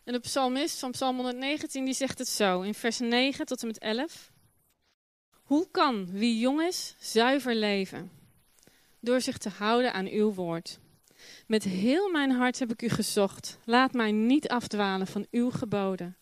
En 0.09 0.15
de 0.15 0.21
psalmist 0.21 0.79
van 0.79 0.91
Psalm 0.91 1.17
119 1.17 1.85
die 1.85 1.95
zegt 1.95 2.19
het 2.19 2.29
zo 2.29 2.61
in 2.61 2.75
vers 2.75 2.99
9 2.99 3.47
tot 3.47 3.61
en 3.61 3.67
met 3.67 3.79
11. 3.79 4.33
Hoe 5.43 5.69
kan 5.71 6.11
wie 6.11 6.39
jong 6.39 6.63
is 6.63 6.95
zuiver 6.99 7.55
leven? 7.55 8.11
Door 9.01 9.21
zich 9.21 9.39
te 9.39 9.49
houden 9.49 9.93
aan 9.93 10.07
uw 10.07 10.35
woord. 10.35 10.79
Met 11.47 11.63
heel 11.63 12.11
mijn 12.11 12.31
hart 12.31 12.59
heb 12.59 12.73
ik 12.73 12.83
u 12.83 12.89
gezocht. 12.89 13.59
Laat 13.65 13.93
mij 13.93 14.13
niet 14.13 14.49
afdwalen 14.49 15.07
van 15.07 15.27
uw 15.31 15.51
geboden. 15.51 16.17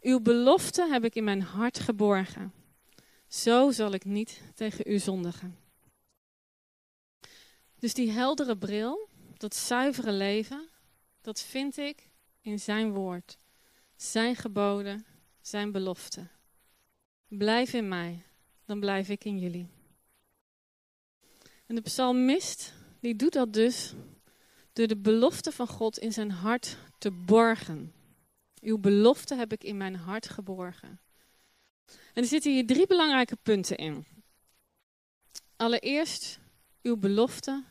Uw 0.00 0.20
belofte 0.20 0.88
heb 0.90 1.04
ik 1.04 1.14
in 1.14 1.24
mijn 1.24 1.42
hart 1.42 1.78
geborgen. 1.78 2.52
Zo 3.28 3.70
zal 3.70 3.92
ik 3.92 4.04
niet 4.04 4.42
tegen 4.54 4.92
u 4.92 4.98
zondigen. 4.98 5.58
Dus 7.78 7.94
die 7.94 8.10
heldere 8.10 8.56
bril, 8.56 9.08
dat 9.36 9.54
zuivere 9.54 10.12
leven, 10.12 10.68
dat 11.20 11.40
vind 11.40 11.76
ik 11.76 12.14
in 12.46 12.60
zijn 12.60 12.92
woord, 12.92 13.38
zijn 13.96 14.36
geboden, 14.36 15.06
zijn 15.40 15.72
belofte. 15.72 16.26
Blijf 17.28 17.72
in 17.72 17.88
mij, 17.88 18.22
dan 18.64 18.80
blijf 18.80 19.08
ik 19.08 19.24
in 19.24 19.38
jullie. 19.38 19.68
En 21.66 21.74
de 21.74 21.80
psalmist, 21.80 22.72
die 23.00 23.16
doet 23.16 23.32
dat 23.32 23.52
dus 23.52 23.94
door 24.72 24.86
de 24.86 24.96
belofte 24.96 25.52
van 25.52 25.66
God 25.66 25.98
in 25.98 26.12
zijn 26.12 26.30
hart 26.30 26.78
te 26.98 27.10
borgen. 27.10 27.92
Uw 28.60 28.78
belofte 28.78 29.34
heb 29.34 29.52
ik 29.52 29.64
in 29.64 29.76
mijn 29.76 29.96
hart 29.96 30.28
geborgen. 30.28 31.00
En 31.86 32.22
er 32.22 32.24
zitten 32.24 32.52
hier 32.52 32.66
drie 32.66 32.86
belangrijke 32.86 33.36
punten 33.36 33.76
in. 33.76 34.06
Allereerst 35.56 36.40
uw 36.82 36.96
belofte 36.96 37.64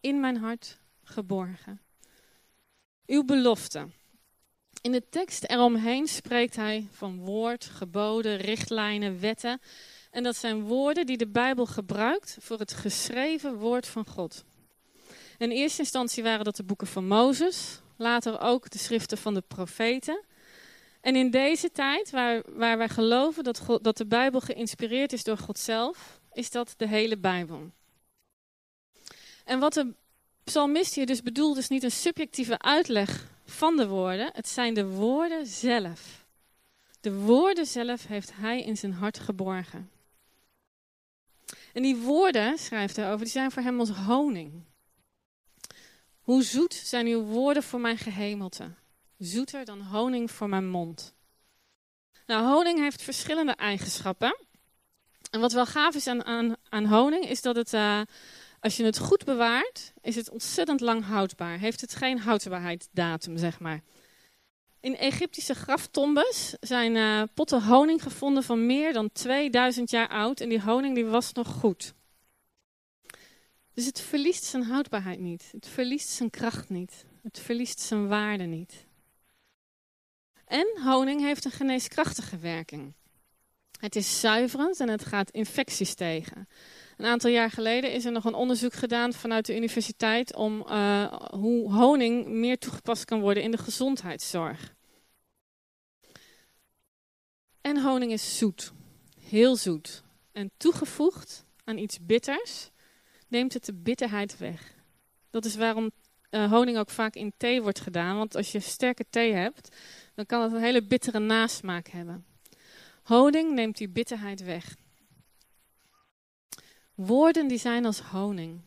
in 0.00 0.20
mijn 0.20 0.36
hart 0.36 0.78
geborgen. 1.02 1.80
Uw 3.10 3.24
belofte. 3.24 3.88
In 4.82 4.92
de 4.92 5.08
tekst 5.08 5.44
eromheen 5.44 6.08
spreekt 6.08 6.56
hij 6.56 6.88
van 6.92 7.18
woord, 7.18 7.64
geboden, 7.64 8.36
richtlijnen, 8.36 9.20
wetten. 9.20 9.60
En 10.10 10.22
dat 10.22 10.36
zijn 10.36 10.62
woorden 10.62 11.06
die 11.06 11.16
de 11.16 11.28
Bijbel 11.28 11.66
gebruikt 11.66 12.36
voor 12.40 12.58
het 12.58 12.72
geschreven 12.72 13.54
woord 13.54 13.86
van 13.86 14.06
God. 14.06 14.44
In 15.38 15.50
eerste 15.50 15.80
instantie 15.80 16.22
waren 16.22 16.44
dat 16.44 16.56
de 16.56 16.62
boeken 16.62 16.86
van 16.86 17.06
Mozes, 17.06 17.80
later 17.96 18.40
ook 18.40 18.70
de 18.70 18.78
schriften 18.78 19.18
van 19.18 19.34
de 19.34 19.44
profeten. 19.46 20.24
En 21.00 21.16
in 21.16 21.30
deze 21.30 21.70
tijd, 21.72 22.10
waar, 22.10 22.42
waar 22.46 22.78
wij 22.78 22.88
geloven 22.88 23.44
dat, 23.44 23.62
dat 23.82 23.96
de 23.96 24.06
Bijbel 24.06 24.40
geïnspireerd 24.40 25.12
is 25.12 25.24
door 25.24 25.38
God 25.38 25.58
zelf, 25.58 26.20
is 26.32 26.50
dat 26.50 26.74
de 26.76 26.88
hele 26.88 27.18
Bijbel. 27.18 27.70
En 29.44 29.58
wat 29.58 29.72
de 29.72 29.94
psalmist 30.50 30.94
hier 30.94 31.06
dus 31.06 31.22
bedoelt, 31.22 31.56
is 31.56 31.68
niet 31.68 31.82
een 31.82 31.90
subjectieve 31.90 32.58
uitleg 32.58 33.26
van 33.44 33.76
de 33.76 33.88
woorden, 33.88 34.30
het 34.32 34.48
zijn 34.48 34.74
de 34.74 34.86
woorden 34.86 35.46
zelf. 35.46 36.24
De 37.00 37.14
woorden 37.14 37.66
zelf 37.66 38.06
heeft 38.06 38.30
hij 38.34 38.62
in 38.62 38.76
zijn 38.76 38.92
hart 38.92 39.18
geborgen. 39.18 39.90
En 41.72 41.82
die 41.82 41.96
woorden, 41.96 42.58
schrijft 42.58 42.96
hij 42.96 43.06
over, 43.06 43.24
die 43.24 43.32
zijn 43.32 43.50
voor 43.50 43.62
hem 43.62 43.80
als 43.80 43.90
honing. 43.90 44.52
Hoe 46.20 46.42
zoet 46.42 46.74
zijn 46.74 47.06
uw 47.06 47.22
woorden 47.22 47.62
voor 47.62 47.80
mijn 47.80 47.98
gehemelte? 47.98 48.70
Zoeter 49.18 49.64
dan 49.64 49.80
honing 49.80 50.30
voor 50.30 50.48
mijn 50.48 50.68
mond. 50.68 51.14
Nou, 52.26 52.46
honing 52.46 52.78
heeft 52.78 53.02
verschillende 53.02 53.52
eigenschappen. 53.52 54.36
En 55.30 55.40
wat 55.40 55.52
wel 55.52 55.66
gaaf 55.66 55.94
is 55.94 56.06
aan, 56.06 56.24
aan, 56.24 56.56
aan 56.68 56.84
honing, 56.84 57.28
is 57.28 57.42
dat 57.42 57.56
het, 57.56 57.72
uh, 57.72 58.00
als 58.60 58.76
je 58.76 58.84
het 58.84 58.98
goed 58.98 59.24
bewaart, 59.24 59.92
is 60.00 60.16
het 60.16 60.30
ontzettend 60.30 60.80
lang 60.80 61.04
houdbaar. 61.04 61.58
Heeft 61.58 61.80
het 61.80 61.94
geen 61.94 62.18
houdbaarheidsdatum, 62.18 63.36
zeg 63.36 63.60
maar. 63.60 63.82
In 64.80 64.96
Egyptische 64.96 65.54
graftombes 65.54 66.54
zijn 66.60 66.94
uh, 66.94 67.22
potten 67.34 67.62
honing 67.62 68.02
gevonden 68.02 68.42
van 68.42 68.66
meer 68.66 68.92
dan 68.92 69.12
2000 69.12 69.90
jaar 69.90 70.08
oud. 70.08 70.40
En 70.40 70.48
die 70.48 70.62
honing 70.62 70.94
die 70.94 71.04
was 71.04 71.32
nog 71.32 71.48
goed. 71.48 71.94
Dus 73.74 73.86
het 73.86 74.00
verliest 74.00 74.44
zijn 74.44 74.62
houdbaarheid 74.62 75.20
niet. 75.20 75.48
Het 75.52 75.68
verliest 75.68 76.08
zijn 76.08 76.30
kracht 76.30 76.68
niet. 76.68 77.06
Het 77.22 77.38
verliest 77.38 77.80
zijn 77.80 78.08
waarde 78.08 78.44
niet. 78.44 78.86
En 80.44 80.66
honing 80.84 81.20
heeft 81.20 81.44
een 81.44 81.50
geneeskrachtige 81.50 82.38
werking. 82.38 82.92
Het 83.80 83.96
is 83.96 84.20
zuiverend 84.20 84.80
en 84.80 84.88
het 84.88 85.04
gaat 85.04 85.30
infecties 85.30 85.94
tegen. 85.94 86.48
Een 87.00 87.06
aantal 87.06 87.30
jaar 87.30 87.50
geleden 87.50 87.92
is 87.92 88.04
er 88.04 88.12
nog 88.12 88.24
een 88.24 88.34
onderzoek 88.34 88.72
gedaan 88.72 89.12
vanuit 89.12 89.46
de 89.46 89.56
universiteit 89.56 90.34
om 90.34 90.66
uh, 90.68 91.12
hoe 91.30 91.72
honing 91.72 92.26
meer 92.26 92.58
toegepast 92.58 93.04
kan 93.04 93.20
worden 93.20 93.42
in 93.42 93.50
de 93.50 93.58
gezondheidszorg. 93.58 94.74
En 97.60 97.82
honing 97.82 98.12
is 98.12 98.38
zoet, 98.38 98.72
heel 99.20 99.56
zoet. 99.56 100.02
En 100.32 100.50
toegevoegd 100.56 101.44
aan 101.64 101.78
iets 101.78 101.98
bitters 102.00 102.70
neemt 103.28 103.52
het 103.52 103.64
de 103.64 103.74
bitterheid 103.74 104.38
weg. 104.38 104.74
Dat 105.30 105.44
is 105.44 105.56
waarom 105.56 105.90
uh, 106.30 106.50
honing 106.50 106.78
ook 106.78 106.90
vaak 106.90 107.14
in 107.14 107.32
thee 107.36 107.62
wordt 107.62 107.80
gedaan. 107.80 108.16
Want 108.16 108.36
als 108.36 108.52
je 108.52 108.60
sterke 108.60 109.04
thee 109.10 109.32
hebt, 109.32 109.76
dan 110.14 110.26
kan 110.26 110.42
het 110.42 110.52
een 110.52 110.62
hele 110.62 110.82
bittere 110.82 111.18
nasmaak 111.18 111.88
hebben. 111.88 112.24
Honing 113.02 113.52
neemt 113.52 113.76
die 113.76 113.88
bitterheid 113.88 114.42
weg. 114.42 114.76
Woorden 117.06 117.48
die 117.48 117.58
zijn 117.58 117.84
als 117.84 118.00
honing. 118.00 118.60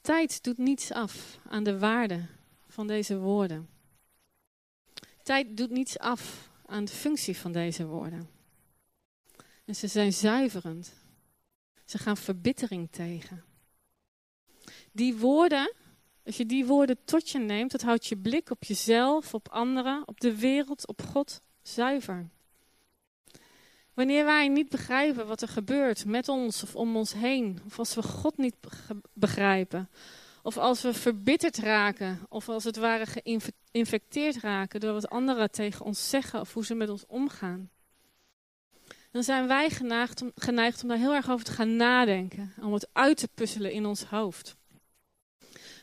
Tijd 0.00 0.42
doet 0.42 0.58
niets 0.58 0.92
af 0.92 1.38
aan 1.48 1.62
de 1.62 1.78
waarde 1.78 2.26
van 2.66 2.86
deze 2.86 3.18
woorden. 3.18 3.68
Tijd 5.22 5.56
doet 5.56 5.70
niets 5.70 5.98
af 5.98 6.50
aan 6.66 6.84
de 6.84 6.92
functie 6.92 7.36
van 7.36 7.52
deze 7.52 7.86
woorden. 7.86 8.28
En 9.64 9.76
ze 9.76 9.86
zijn 9.86 10.12
zuiverend. 10.12 10.92
Ze 11.84 11.98
gaan 11.98 12.16
verbittering 12.16 12.90
tegen. 12.90 13.44
Die 14.92 15.16
woorden, 15.16 15.74
als 16.24 16.36
je 16.36 16.46
die 16.46 16.66
woorden 16.66 16.98
tot 17.04 17.30
je 17.30 17.38
neemt, 17.38 17.70
dat 17.70 17.82
houdt 17.82 18.06
je 18.06 18.16
blik 18.16 18.50
op 18.50 18.64
jezelf, 18.64 19.34
op 19.34 19.48
anderen, 19.48 20.08
op 20.08 20.20
de 20.20 20.38
wereld, 20.38 20.86
op 20.86 21.02
God 21.02 21.40
zuiver. 21.62 22.30
Wanneer 23.94 24.24
wij 24.24 24.48
niet 24.48 24.68
begrijpen 24.68 25.26
wat 25.26 25.42
er 25.42 25.48
gebeurt 25.48 26.04
met 26.04 26.28
ons 26.28 26.62
of 26.62 26.76
om 26.76 26.96
ons 26.96 27.12
heen, 27.12 27.60
of 27.66 27.78
als 27.78 27.94
we 27.94 28.02
God 28.02 28.36
niet 28.36 28.56
begrijpen, 29.12 29.90
of 30.42 30.56
als 30.56 30.82
we 30.82 30.94
verbitterd 30.94 31.58
raken, 31.58 32.26
of 32.28 32.48
als 32.48 32.64
het 32.64 32.76
ware 32.76 33.06
geïnfecteerd 33.06 34.36
raken 34.36 34.80
door 34.80 34.92
wat 34.92 35.08
anderen 35.08 35.50
tegen 35.50 35.84
ons 35.84 36.08
zeggen 36.08 36.40
of 36.40 36.52
hoe 36.52 36.64
ze 36.64 36.74
met 36.74 36.88
ons 36.88 37.06
omgaan, 37.06 37.70
dan 39.10 39.22
zijn 39.22 39.46
wij 39.46 39.70
geneigd 40.34 40.82
om, 40.82 40.88
daar 40.88 40.98
heel 40.98 41.14
erg 41.14 41.30
over 41.30 41.44
te 41.44 41.52
gaan 41.52 41.76
nadenken, 41.76 42.52
om 42.60 42.72
het 42.72 42.88
uit 42.92 43.16
te 43.16 43.28
puzzelen 43.34 43.72
in 43.72 43.86
ons 43.86 44.04
hoofd. 44.04 44.56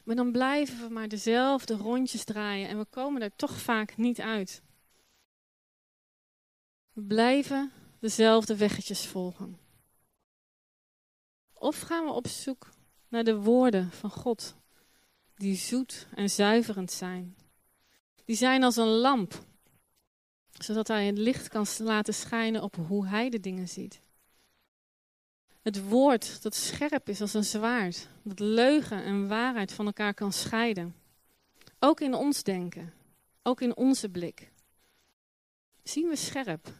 Maar 0.04 0.16
dan 0.16 0.32
blijven 0.32 0.88
we 0.88 0.94
maar 0.94 1.08
dezelfde 1.08 1.74
rondjes 1.74 2.24
draaien 2.24 2.70
en 2.70 2.78
we 2.78 2.86
komen 2.86 3.22
er 3.22 3.36
toch 3.36 3.58
vaak 3.58 3.98
niet 3.98 4.22
uit. 4.22 4.62
We 6.92 7.02
blijven 7.02 7.72
dezelfde 8.00 8.56
weggetjes 8.56 9.06
volgen? 9.06 9.58
Of 11.54 11.80
gaan 11.80 12.06
we 12.06 12.12
op 12.12 12.27
zoek 12.27 12.70
naar 13.08 13.24
de 13.24 13.36
woorden 13.36 13.92
van 13.92 14.10
God, 14.10 14.56
die 15.36 15.56
zoet 15.56 16.08
en 16.16 16.30
zuiverend 16.30 16.92
zijn? 16.92 17.36
Die 18.25 18.36
zijn 18.36 18.63
als 18.63 18.75
een 18.75 18.88
lamp, 18.88 19.46
zodat 20.51 20.88
hij 20.88 21.06
het 21.06 21.18
licht 21.18 21.48
kan 21.48 21.66
laten 21.80 22.13
schijnen 22.13 22.63
op 22.63 22.75
hoe 22.75 23.08
hij 23.08 23.30
de 23.30 23.39
dingen 23.39 23.68
ziet. 23.68 24.00
Het 25.62 25.89
woord 25.89 26.42
dat 26.42 26.56
scherp 26.56 27.10
is 27.10 27.22
als 27.22 27.34
een 27.34 27.44
zwaard, 27.44 28.08
dat 28.24 28.39
leugen 28.39 29.04
en 29.04 29.27
waarheid 29.27 29.72
van 29.72 29.86
elkaar 29.86 30.13
kan 30.13 30.34
scheiden. 30.34 30.96
Ook 31.80 32.01
in 32.01 32.13
ons 32.13 32.44
denken, 32.44 32.94
ook 33.44 33.62
in 33.62 33.75
onze 33.75 34.10
blik. 34.10 34.51
Zien 35.84 36.08
we 36.08 36.16
scherp 36.16 36.74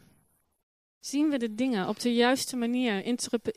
Zien 1.08 1.30
we 1.30 1.38
de 1.38 1.56
dingen 1.56 1.88
op 1.88 2.00
de 2.00 2.14
juiste 2.14 2.56
manier? 2.56 3.06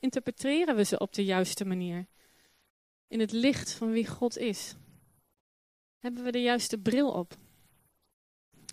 Interpreteren 0.00 0.76
we 0.76 0.85
ze 0.85 0.99
op 0.99 1.12
de 1.12 1.25
juiste 1.25 1.64
manier? 1.64 2.07
In 3.09 3.21
het 3.21 3.33
licht 3.33 3.73
van 3.73 3.90
wie 3.90 4.07
God 4.07 4.37
is? 4.37 4.75
Hebben 5.99 6.25
we 6.25 6.30
de 6.30 6.42
juiste 6.42 6.78
bril 6.78 7.12
op? 7.12 7.35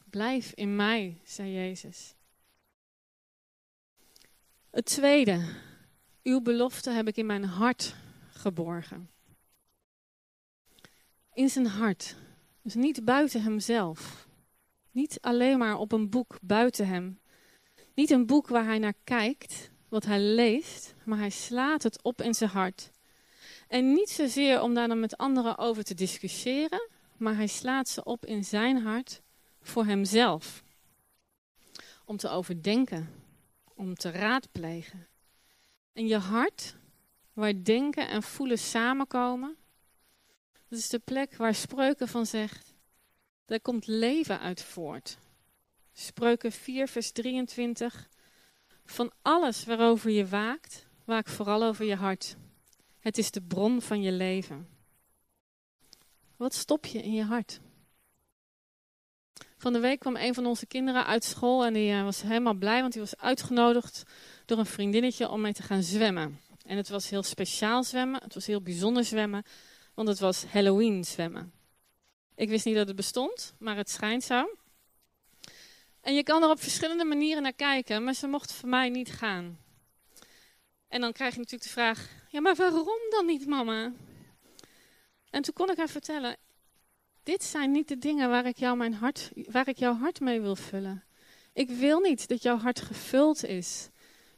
Blijf 0.10 0.54
in 0.54 0.76
mij, 0.76 1.22
zei 1.24 1.52
Jezus. 1.52 2.16
Het 4.70 4.86
tweede, 4.86 5.56
uw 6.24 6.42
belofte 6.42 6.90
heb 6.90 7.08
ik 7.08 7.18
in 7.18 7.26
mijn 7.26 7.46
hart 7.46 7.96
geborgen. 8.30 9.10
In 11.34 11.50
zijn 11.50 11.68
hart. 11.68 12.16
Dus 12.62 12.74
niet 12.76 13.06
buiten 13.06 13.42
hemzelf. 13.42 14.28
Niet 14.92 15.22
alleen 15.22 15.58
maar 15.58 15.78
op 15.78 15.92
een 15.92 16.10
boek 16.10 16.38
buiten 16.42 16.88
hem. 16.88 17.20
Niet 17.98 18.10
een 18.10 18.26
boek 18.26 18.48
waar 18.48 18.66
hij 18.66 18.80
naar 18.80 18.94
kijkt, 19.04 19.72
wat 19.90 20.06
hij 20.06 20.20
leest, 20.20 20.96
maar 21.06 21.18
hij 21.18 21.30
slaat 21.30 21.84
het 21.84 22.04
op 22.04 22.22
in 22.22 22.34
zijn 22.34 22.50
hart. 22.50 22.92
En 23.68 23.94
niet 23.94 24.10
zozeer 24.10 24.62
om 24.62 24.74
daar 24.74 24.88
dan 24.88 25.00
met 25.00 25.18
anderen 25.18 25.58
over 25.58 25.84
te 25.84 25.94
discussiëren, 25.94 26.90
maar 27.16 27.36
hij 27.36 27.48
slaat 27.48 27.90
ze 27.90 28.04
op 28.04 28.26
in 28.26 28.44
zijn 28.44 28.78
hart 28.82 29.22
voor 29.62 29.86
hemzelf. 29.86 30.64
Om 32.06 32.18
te 32.18 32.30
overdenken, 32.30 33.10
om 33.74 33.96
te 33.96 34.12
raadplegen. 34.12 35.08
En 35.94 36.08
je 36.08 36.18
hart, 36.18 36.76
waar 37.34 37.64
denken 37.64 38.10
en 38.10 38.24
voelen 38.24 38.60
samenkomen, 38.60 39.56
dat 40.68 40.80
is 40.80 40.90
de 40.90 41.00
plek 41.00 41.36
waar 41.36 41.56
Spreuken 41.56 42.08
van 42.08 42.26
zegt, 42.26 42.74
daar 43.46 43.62
komt 43.62 43.88
leven 43.88 44.40
uit 44.40 44.64
voort. 44.64 45.18
Spreuken 46.00 46.52
4, 46.52 46.88
vers 46.88 47.12
23. 47.12 48.10
Van 48.86 49.12
alles 49.22 49.66
waarover 49.66 50.12
je 50.12 50.28
waakt, 50.28 50.88
waak 51.06 51.28
vooral 51.28 51.64
over 51.64 51.86
je 51.86 51.96
hart. 51.96 52.36
Het 53.00 53.18
is 53.18 53.32
de 53.32 53.42
bron 53.42 53.82
van 53.82 54.02
je 54.02 54.12
leven. 54.12 54.68
Wat 56.36 56.54
stop 56.54 56.86
je 56.86 57.02
in 57.02 57.14
je 57.14 57.24
hart? 57.24 57.60
Van 59.58 59.74
de 59.74 59.80
week 59.80 60.00
kwam 60.00 60.16
een 60.16 60.34
van 60.34 60.46
onze 60.46 60.66
kinderen 60.66 61.06
uit 61.06 61.24
school 61.24 61.66
en 61.66 61.74
die 61.74 61.92
eh, 61.92 62.04
was 62.04 62.22
helemaal 62.22 62.54
blij, 62.54 62.82
want 62.82 62.94
hij 62.94 63.04
was 63.04 63.18
uitgenodigd 63.18 64.04
door 64.46 64.58
een 64.58 64.66
vriendinnetje 64.66 65.30
om 65.30 65.42
mee 65.42 65.54
te 65.54 65.64
gaan 65.64 65.84
zwemmen. 65.84 66.40
En 66.66 66.78
het 66.78 66.90
was 66.90 67.10
heel 67.10 67.24
speciaal 67.24 67.84
zwemmen, 67.84 68.24
het 68.24 68.34
was 68.34 68.46
heel 68.46 68.62
bijzonder 68.62 69.04
zwemmen, 69.04 69.44
want 69.94 70.08
het 70.08 70.20
was 70.20 70.46
Halloween 70.46 71.04
zwemmen. 71.04 71.54
Ik 72.36 72.50
wist 72.50 72.66
niet 72.66 72.76
dat 72.76 72.88
het 72.88 72.96
bestond, 72.96 73.56
maar 73.60 73.76
het 73.76 73.90
schijnt 73.90 74.24
zo. 74.24 74.48
En 76.08 76.14
je 76.14 76.24
kan 76.24 76.44
er 76.44 76.50
op 76.50 76.62
verschillende 76.62 77.04
manieren 77.04 77.44
naar 77.44 77.54
kijken, 77.54 78.04
maar 78.04 78.14
ze 78.14 78.28
mocht 78.28 78.54
voor 78.54 78.70
mij 78.70 78.90
niet 78.90 79.12
gaan. 79.12 79.60
En 80.88 81.02
dan 81.02 81.12
krijg 81.12 81.34
je 81.34 81.40
natuurlijk 81.40 81.64
de 81.64 81.76
vraag: 81.76 82.10
ja, 82.30 82.42
maar 82.42 82.56
waarom 82.56 83.10
dan 83.10 83.26
niet, 83.26 83.48
mama? 83.48 83.94
En 85.30 85.42
toen 85.42 85.54
kon 85.54 85.70
ik 85.70 85.78
haar 85.78 85.90
vertellen: 85.90 86.38
dit 87.24 87.44
zijn 87.44 87.72
niet 87.72 87.88
de 87.88 87.98
dingen 87.98 88.30
waar 88.30 88.46
ik, 88.46 88.58
jou 88.58 88.78
mijn 88.78 88.94
hart, 88.94 89.32
waar 89.34 89.68
ik 89.68 89.78
jouw 89.78 89.94
hart 89.94 90.20
mee 90.20 90.42
wil 90.42 90.56
vullen. 90.56 91.04
Ik 91.54 91.70
wil 91.70 92.00
niet 92.00 92.28
dat 92.28 92.44
jouw 92.44 92.58
hart 92.58 92.82
gevuld 92.82 93.46
is 93.46 93.90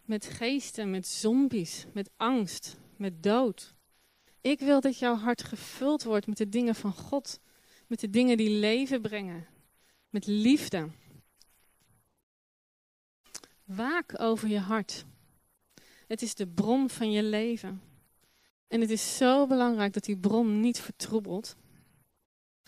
met 0.06 0.26
geesten, 0.26 0.90
met 0.90 1.08
zombies, 1.08 1.86
met 1.94 2.10
angst, 2.18 2.78
met 2.98 3.24
dood. 3.24 3.74
Ik 4.42 4.60
wil 4.60 4.82
dat 4.82 5.00
jouw 5.00 5.16
hart 5.16 5.44
gevuld 5.44 6.04
wordt 6.04 6.28
met 6.28 6.38
de 6.38 6.50
dingen 6.50 6.76
van 6.76 6.94
God, 6.94 7.40
met 7.88 8.00
de 8.00 8.10
dingen 8.10 8.38
die 8.38 8.60
leven 8.60 9.02
brengen, 9.02 9.48
met 10.10 10.28
liefde. 10.28 10.90
Waak 13.76 14.22
over 14.22 14.48
je 14.48 14.60
hart. 14.60 15.06
Het 16.08 16.22
is 16.22 16.36
de 16.36 16.48
bron 16.48 16.90
van 16.90 17.12
je 17.12 17.24
leven. 17.24 17.82
En 18.68 18.82
het 18.82 18.90
is 18.90 19.18
zo 19.18 19.48
belangrijk 19.48 19.94
dat 19.94 20.04
die 20.04 20.18
bron 20.18 20.60
niet 20.60 20.80
vertroebelt. 20.80 21.56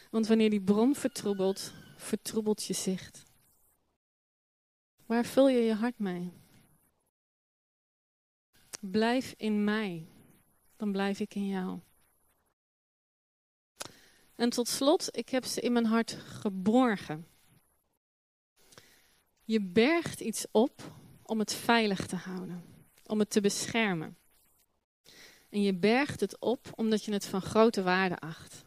Want 0.10 0.27
wanneer 0.27 0.50
die 0.50 0.62
bron 0.62 0.96
vertroebelt, 0.96 1.74
vertroebelt 1.96 2.63
je 2.63 2.74
zicht. 2.74 3.24
Waar 5.05 5.25
vul 5.25 5.50
je 5.50 5.60
je 5.60 5.74
hart 5.74 6.00
mee? 6.00 6.31
Blijf 8.79 9.33
in 9.37 9.64
mij, 9.64 10.07
dan 10.75 10.92
blijf 10.92 11.20
ik 11.20 11.35
in 11.35 11.48
jou. 11.48 11.79
En 14.35 14.50
tot 14.50 14.68
slot, 14.68 15.18
ik 15.18 15.29
heb 15.29 15.46
ze 15.46 15.61
in 15.61 15.74
mijn 15.74 15.85
hart 15.85 16.11
geborgen. 16.11 17.30
Je 19.51 19.61
bergt 19.61 20.20
iets 20.20 20.46
op 20.51 20.81
om 21.24 21.40
het 21.40 21.53
veilig 21.53 22.05
te 22.05 22.16
houden, 22.16 22.64
om 23.05 23.20
het 23.20 23.29
te 23.29 23.42
beschermen. 23.42 24.18
En 25.50 25.61
je 25.61 25.74
bergt 25.74 26.20
het 26.20 26.40
op 26.40 26.72
omdat 26.75 27.05
je 27.05 27.14
het 27.14 27.25
van 27.25 27.42
grote 27.42 27.83
waarde 27.83 28.18
acht. 28.18 28.66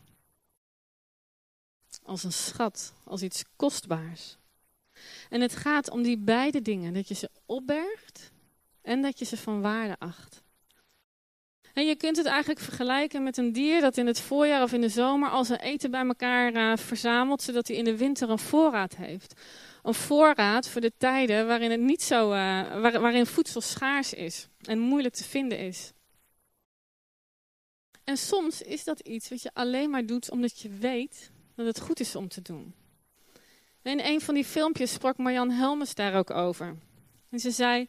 Als 2.02 2.24
een 2.24 2.32
schat, 2.32 2.94
als 3.04 3.22
iets 3.22 3.44
kostbaars. 3.56 4.36
En 5.28 5.40
het 5.40 5.56
gaat 5.56 5.90
om 5.90 6.02
die 6.02 6.18
beide 6.18 6.62
dingen: 6.62 6.94
dat 6.94 7.08
je 7.08 7.14
ze 7.14 7.30
opbergt 7.46 8.32
en 8.82 9.02
dat 9.02 9.18
je 9.18 9.24
ze 9.24 9.36
van 9.36 9.60
waarde 9.60 9.98
acht. 9.98 10.42
En 11.74 11.86
je 11.86 11.96
kunt 11.96 12.16
het 12.16 12.26
eigenlijk 12.26 12.60
vergelijken 12.60 13.22
met 13.22 13.36
een 13.36 13.52
dier 13.52 13.80
dat 13.80 13.96
in 13.96 14.06
het 14.06 14.20
voorjaar 14.20 14.62
of 14.62 14.72
in 14.72 14.80
de 14.80 14.88
zomer 14.88 15.30
al 15.30 15.44
zijn 15.44 15.60
eten 15.60 15.90
bij 15.90 16.06
elkaar 16.06 16.54
uh, 16.54 16.76
verzamelt, 16.76 17.42
zodat 17.42 17.68
hij 17.68 17.76
in 17.76 17.84
de 17.84 17.96
winter 17.96 18.30
een 18.30 18.38
voorraad 18.38 18.96
heeft. 18.96 19.40
Een 19.84 19.94
voorraad 19.94 20.68
voor 20.68 20.80
de 20.80 20.92
tijden 20.96 21.46
waarin, 21.46 21.70
het 21.70 21.80
niet 21.80 22.02
zo, 22.02 22.28
waar, 22.28 23.00
waarin 23.00 23.26
voedsel 23.26 23.60
schaars 23.60 24.14
is 24.14 24.48
en 24.62 24.78
moeilijk 24.78 25.14
te 25.14 25.24
vinden 25.24 25.58
is. 25.58 25.92
En 28.04 28.16
soms 28.16 28.62
is 28.62 28.84
dat 28.84 29.00
iets 29.00 29.28
wat 29.28 29.42
je 29.42 29.50
alleen 29.52 29.90
maar 29.90 30.06
doet 30.06 30.30
omdat 30.30 30.58
je 30.58 30.68
weet 30.68 31.30
dat 31.54 31.66
het 31.66 31.80
goed 31.80 32.00
is 32.00 32.16
om 32.16 32.28
te 32.28 32.42
doen. 32.42 32.74
In 33.82 34.00
een 34.00 34.20
van 34.20 34.34
die 34.34 34.44
filmpjes 34.44 34.92
sprak 34.92 35.16
Marjan 35.16 35.50
Helmes 35.50 35.94
daar 35.94 36.14
ook 36.14 36.30
over. 36.30 36.76
En 37.30 37.38
ze 37.40 37.50
zei: 37.50 37.88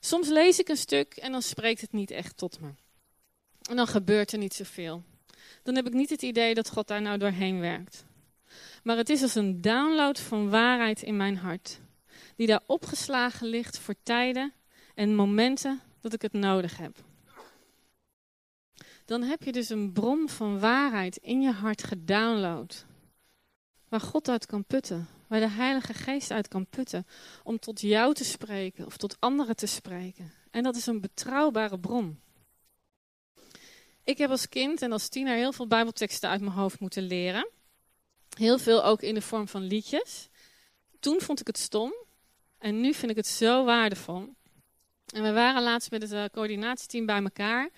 Soms 0.00 0.28
lees 0.28 0.58
ik 0.58 0.68
een 0.68 0.76
stuk 0.76 1.16
en 1.16 1.32
dan 1.32 1.42
spreekt 1.42 1.80
het 1.80 1.92
niet 1.92 2.10
echt 2.10 2.36
tot 2.36 2.60
me. 2.60 2.68
En 3.70 3.76
dan 3.76 3.86
gebeurt 3.86 4.32
er 4.32 4.38
niet 4.38 4.54
zoveel. 4.54 5.02
Dan 5.62 5.74
heb 5.74 5.86
ik 5.86 5.92
niet 5.92 6.10
het 6.10 6.22
idee 6.22 6.54
dat 6.54 6.70
God 6.70 6.88
daar 6.88 7.02
nou 7.02 7.18
doorheen 7.18 7.60
werkt. 7.60 8.04
Maar 8.82 8.96
het 8.96 9.08
is 9.08 9.22
als 9.22 9.34
een 9.34 9.60
download 9.60 10.18
van 10.18 10.50
waarheid 10.50 11.02
in 11.02 11.16
mijn 11.16 11.36
hart, 11.36 11.80
die 12.36 12.46
daar 12.46 12.62
opgeslagen 12.66 13.46
ligt 13.46 13.78
voor 13.78 13.94
tijden 14.02 14.52
en 14.94 15.14
momenten 15.14 15.80
dat 16.00 16.12
ik 16.12 16.22
het 16.22 16.32
nodig 16.32 16.76
heb. 16.76 16.96
Dan 19.04 19.22
heb 19.22 19.42
je 19.42 19.52
dus 19.52 19.68
een 19.68 19.92
bron 19.92 20.28
van 20.28 20.60
waarheid 20.60 21.16
in 21.16 21.40
je 21.40 21.52
hart 21.52 21.84
gedownload. 21.84 22.86
Waar 23.88 24.00
God 24.00 24.28
uit 24.28 24.46
kan 24.46 24.64
putten, 24.64 25.08
waar 25.26 25.40
de 25.40 25.48
Heilige 25.48 25.94
Geest 25.94 26.30
uit 26.30 26.48
kan 26.48 26.66
putten. 26.66 27.06
Om 27.42 27.58
tot 27.58 27.80
jou 27.80 28.14
te 28.14 28.24
spreken 28.24 28.86
of 28.86 28.96
tot 28.96 29.16
anderen 29.20 29.56
te 29.56 29.66
spreken. 29.66 30.32
En 30.50 30.62
dat 30.62 30.76
is 30.76 30.86
een 30.86 31.00
betrouwbare 31.00 31.78
bron. 31.78 32.20
Ik 34.04 34.18
heb 34.18 34.30
als 34.30 34.48
kind 34.48 34.82
en 34.82 34.92
als 34.92 35.08
tiener 35.08 35.36
heel 35.36 35.52
veel 35.52 35.66
Bijbelteksten 35.66 36.30
uit 36.30 36.40
mijn 36.40 36.52
hoofd 36.52 36.80
moeten 36.80 37.02
leren. 37.02 37.48
Heel 38.38 38.58
veel 38.58 38.84
ook 38.84 39.02
in 39.02 39.14
de 39.14 39.20
vorm 39.20 39.48
van 39.48 39.62
liedjes. 39.62 40.28
Toen 41.00 41.20
vond 41.20 41.40
ik 41.40 41.46
het 41.46 41.58
stom 41.58 41.94
en 42.58 42.80
nu 42.80 42.94
vind 42.94 43.10
ik 43.10 43.16
het 43.16 43.26
zo 43.26 43.64
waardevol. 43.64 44.34
En 45.14 45.22
we 45.22 45.32
waren 45.32 45.62
laatst 45.62 45.90
met 45.90 46.02
het 46.02 46.12
uh, 46.12 46.24
coördinatieteam 46.24 47.06
bij 47.06 47.22
elkaar 47.22 47.70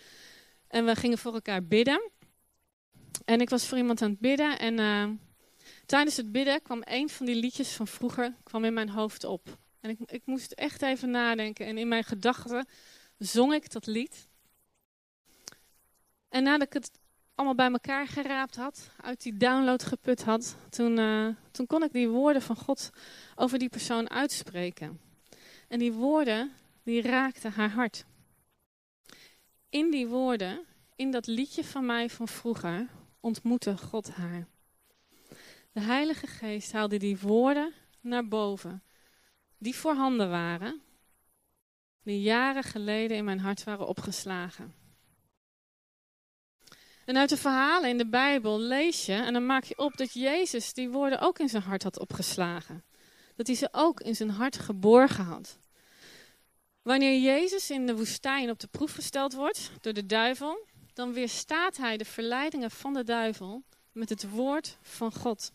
en 0.69 0.85
we 0.85 0.95
gingen 0.95 1.19
voor 1.19 1.35
elkaar 1.35 1.65
bidden. 1.65 2.11
En 3.25 3.41
ik 3.41 3.51
was 3.51 3.67
voor 3.67 3.79
iemand 3.79 4.03
aan 4.03 4.11
het 4.11 4.21
bidden 4.21 4.59
en 4.59 4.79
uh, 4.79 5.09
tijdens 5.87 6.17
het 6.17 6.33
bidden 6.33 6.63
kwam 6.63 6.83
een 6.85 7.09
van 7.09 7.27
die 7.27 7.35
liedjes 7.35 7.73
van 7.73 7.87
vroeger 7.87 8.37
kwam 8.43 8.65
in 8.65 8.75
mijn 8.75 8.89
hoofd 8.89 9.25
op. 9.25 9.59
En 9.81 9.91
ik, 9.91 9.99
ik 10.05 10.23
moest 10.25 10.53
echt 10.53 10.83
even 10.83 11.11
nadenken 11.11 11.67
en 11.67 11.79
in 11.79 11.89
mijn 11.89 12.05
gedachten 12.05 12.67
zong 13.19 13.55
ik 13.55 13.73
dat 13.73 13.87
lied. 13.87 14.29
En 16.29 16.43
nadat 16.43 16.67
ik 16.67 16.73
het 16.73 17.00
allemaal 17.41 17.71
bij 17.71 17.73
elkaar 17.73 18.07
geraapt 18.07 18.57
had, 18.57 18.91
uit 19.01 19.23
die 19.23 19.37
download 19.37 19.83
geput 19.83 20.23
had, 20.23 20.57
toen, 20.71 20.99
uh, 20.99 21.29
toen 21.51 21.67
kon 21.67 21.83
ik 21.83 21.93
die 21.93 22.09
woorden 22.09 22.43
van 22.43 22.57
God 22.57 22.91
over 23.35 23.59
die 23.59 23.69
persoon 23.69 24.11
uitspreken. 24.11 25.01
En 25.69 25.79
die 25.79 25.93
woorden, 25.93 26.53
die 26.83 27.03
raakten 27.03 27.53
haar 27.53 27.71
hart. 27.71 28.05
In 29.69 29.91
die 29.91 30.07
woorden, 30.07 30.61
in 30.97 31.11
dat 31.11 31.27
liedje 31.27 31.65
van 31.65 31.87
mij 31.87 32.11
van 32.11 32.29
vroeger, 32.29 32.89
ontmoette 33.21 33.77
God 33.77 34.11
haar. 34.11 34.47
De 35.73 35.81
Heilige 35.81 36.27
Geest 36.27 36.73
haalde 36.73 36.97
die 36.97 37.19
woorden 37.19 37.73
naar 38.01 38.29
boven, 38.29 38.83
die 39.59 39.75
voorhanden 39.75 40.31
waren, 40.31 40.81
die 42.03 42.21
jaren 42.21 42.63
geleden 42.63 43.17
in 43.17 43.25
mijn 43.25 43.41
hart 43.41 43.65
waren 43.65 43.87
opgeslagen. 43.87 44.80
En 47.11 47.17
uit 47.17 47.29
de 47.29 47.37
verhalen 47.37 47.89
in 47.89 47.99
de 47.99 48.09
Bijbel 48.09 48.61
lees 48.61 49.07
je 49.07 49.13
en 49.13 49.33
dan 49.33 49.47
maak 49.47 49.65
je 49.65 49.79
op 49.79 49.97
dat 49.97 50.13
Jezus 50.13 50.73
die 50.73 50.89
woorden 50.89 51.21
ook 51.21 51.39
in 51.39 51.49
zijn 51.49 51.63
hart 51.63 51.83
had 51.83 51.99
opgeslagen. 51.99 52.85
Dat 53.37 53.47
hij 53.47 53.57
ze 53.57 53.69
ook 53.73 54.01
in 54.01 54.17
zijn 54.17 54.31
hart 54.31 54.59
geborgen 54.59 55.25
had. 55.25 55.59
Wanneer 56.83 57.21
Jezus 57.21 57.71
in 57.71 57.87
de 57.87 57.97
woestijn 57.97 58.51
op 58.51 58.59
de 58.59 58.67
proef 58.67 58.93
gesteld 58.93 59.33
wordt 59.33 59.71
door 59.81 59.93
de 59.93 60.07
duivel, 60.07 60.67
dan 60.93 61.13
weerstaat 61.13 61.77
hij 61.77 61.97
de 61.97 62.05
verleidingen 62.05 62.71
van 62.71 62.95
de 62.95 63.05
duivel 63.05 63.63
met 63.93 64.09
het 64.09 64.31
woord 64.31 64.77
van 64.83 65.13
God. 65.13 65.53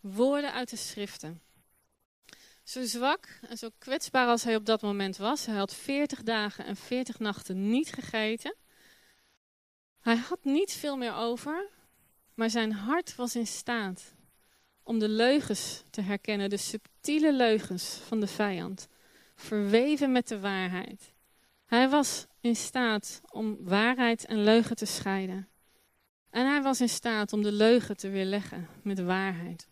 Woorden 0.00 0.52
uit 0.52 0.70
de 0.70 0.76
schriften. 0.76 1.42
Zo 2.64 2.84
zwak 2.84 3.28
en 3.48 3.58
zo 3.58 3.68
kwetsbaar 3.78 4.26
als 4.26 4.44
hij 4.44 4.56
op 4.56 4.66
dat 4.66 4.82
moment 4.82 5.16
was. 5.16 5.46
Hij 5.46 5.56
had 5.56 5.74
40 5.74 6.22
dagen 6.22 6.64
en 6.64 6.76
40 6.76 7.18
nachten 7.18 7.70
niet 7.70 7.92
gegeten. 7.92 8.54
Hij 10.08 10.16
had 10.16 10.44
niet 10.44 10.72
veel 10.72 10.96
meer 10.96 11.14
over, 11.14 11.68
maar 12.34 12.50
zijn 12.50 12.72
hart 12.72 13.14
was 13.14 13.36
in 13.36 13.46
staat 13.46 14.14
om 14.82 14.98
de 14.98 15.08
leugens 15.08 15.84
te 15.90 16.00
herkennen, 16.00 16.50
de 16.50 16.56
subtiele 16.56 17.32
leugens 17.32 17.94
van 17.94 18.20
de 18.20 18.26
vijand, 18.26 18.88
verweven 19.34 20.12
met 20.12 20.28
de 20.28 20.40
waarheid. 20.40 21.12
Hij 21.64 21.88
was 21.88 22.26
in 22.40 22.56
staat 22.56 23.20
om 23.30 23.56
waarheid 23.60 24.24
en 24.24 24.44
leugen 24.44 24.76
te 24.76 24.86
scheiden. 24.86 25.48
En 26.30 26.46
hij 26.46 26.62
was 26.62 26.80
in 26.80 26.88
staat 26.88 27.32
om 27.32 27.42
de 27.42 27.52
leugen 27.52 27.96
te 27.96 28.08
weerleggen 28.08 28.68
met 28.82 29.00
waarheid. 29.00 29.68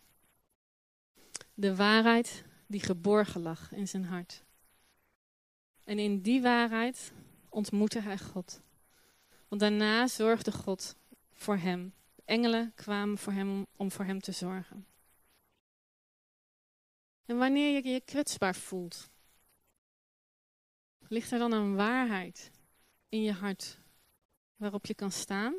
De 1.53 1.75
waarheid 1.75 2.43
die 2.67 2.81
geborgen 2.81 3.41
lag 3.41 3.71
in 3.71 3.87
zijn 3.87 4.05
hart. 4.05 4.43
En 5.83 5.99
in 5.99 6.21
die 6.21 6.41
waarheid 6.41 7.11
ontmoette 7.49 8.01
hij 8.01 8.17
God. 8.17 8.65
Want 9.47 9.61
daarna 9.61 10.07
zorgde 10.07 10.51
God 10.51 10.95
voor 11.33 11.57
hem. 11.57 11.93
Engelen 12.25 12.71
kwamen 12.75 13.17
voor 13.17 13.33
hem 13.33 13.65
om 13.75 13.91
voor 13.91 14.05
hem 14.05 14.19
te 14.19 14.31
zorgen. 14.31 14.87
En 17.25 17.37
wanneer 17.37 17.73
je 17.73 17.89
je 17.89 18.01
kwetsbaar 18.01 18.55
voelt, 18.55 19.09
ligt 21.07 21.31
er 21.31 21.39
dan 21.39 21.51
een 21.51 21.75
waarheid 21.75 22.51
in 23.09 23.21
je 23.21 23.31
hart 23.31 23.79
waarop 24.55 24.85
je 24.85 24.93
kan 24.93 25.11
staan? 25.11 25.55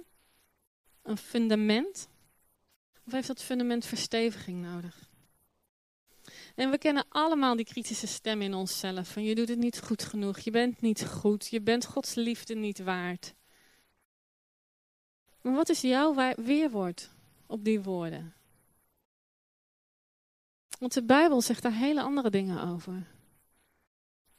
Een 1.03 1.17
fundament? 1.17 2.09
Of 3.07 3.13
heeft 3.13 3.27
dat 3.27 3.43
fundament 3.43 3.85
versteviging 3.85 4.63
nodig? 4.63 5.11
En 6.55 6.71
we 6.71 6.79
kennen 6.79 7.07
allemaal 7.09 7.57
die 7.57 7.65
kritische 7.65 8.07
stem 8.07 8.43
in 8.43 8.55
onszelf. 8.55 9.13
Van 9.13 9.23
je 9.23 9.35
doet 9.35 9.49
het 9.49 9.59
niet 9.59 9.81
goed 9.81 10.03
genoeg, 10.03 10.39
je 10.39 10.51
bent 10.51 10.81
niet 10.81 11.07
goed, 11.07 11.47
je 11.47 11.61
bent 11.61 11.85
Gods 11.85 12.15
liefde 12.15 12.55
niet 12.55 12.79
waard. 12.79 13.35
Maar 15.49 15.57
wat 15.57 15.69
is 15.69 15.81
jouw 15.81 16.35
weerwoord 16.37 17.11
op 17.47 17.65
die 17.65 17.83
woorden? 17.83 18.35
Want 20.79 20.93
de 20.93 21.03
Bijbel 21.03 21.41
zegt 21.41 21.63
daar 21.63 21.73
hele 21.73 22.03
andere 22.03 22.31
dingen 22.31 22.63
over. 22.63 23.07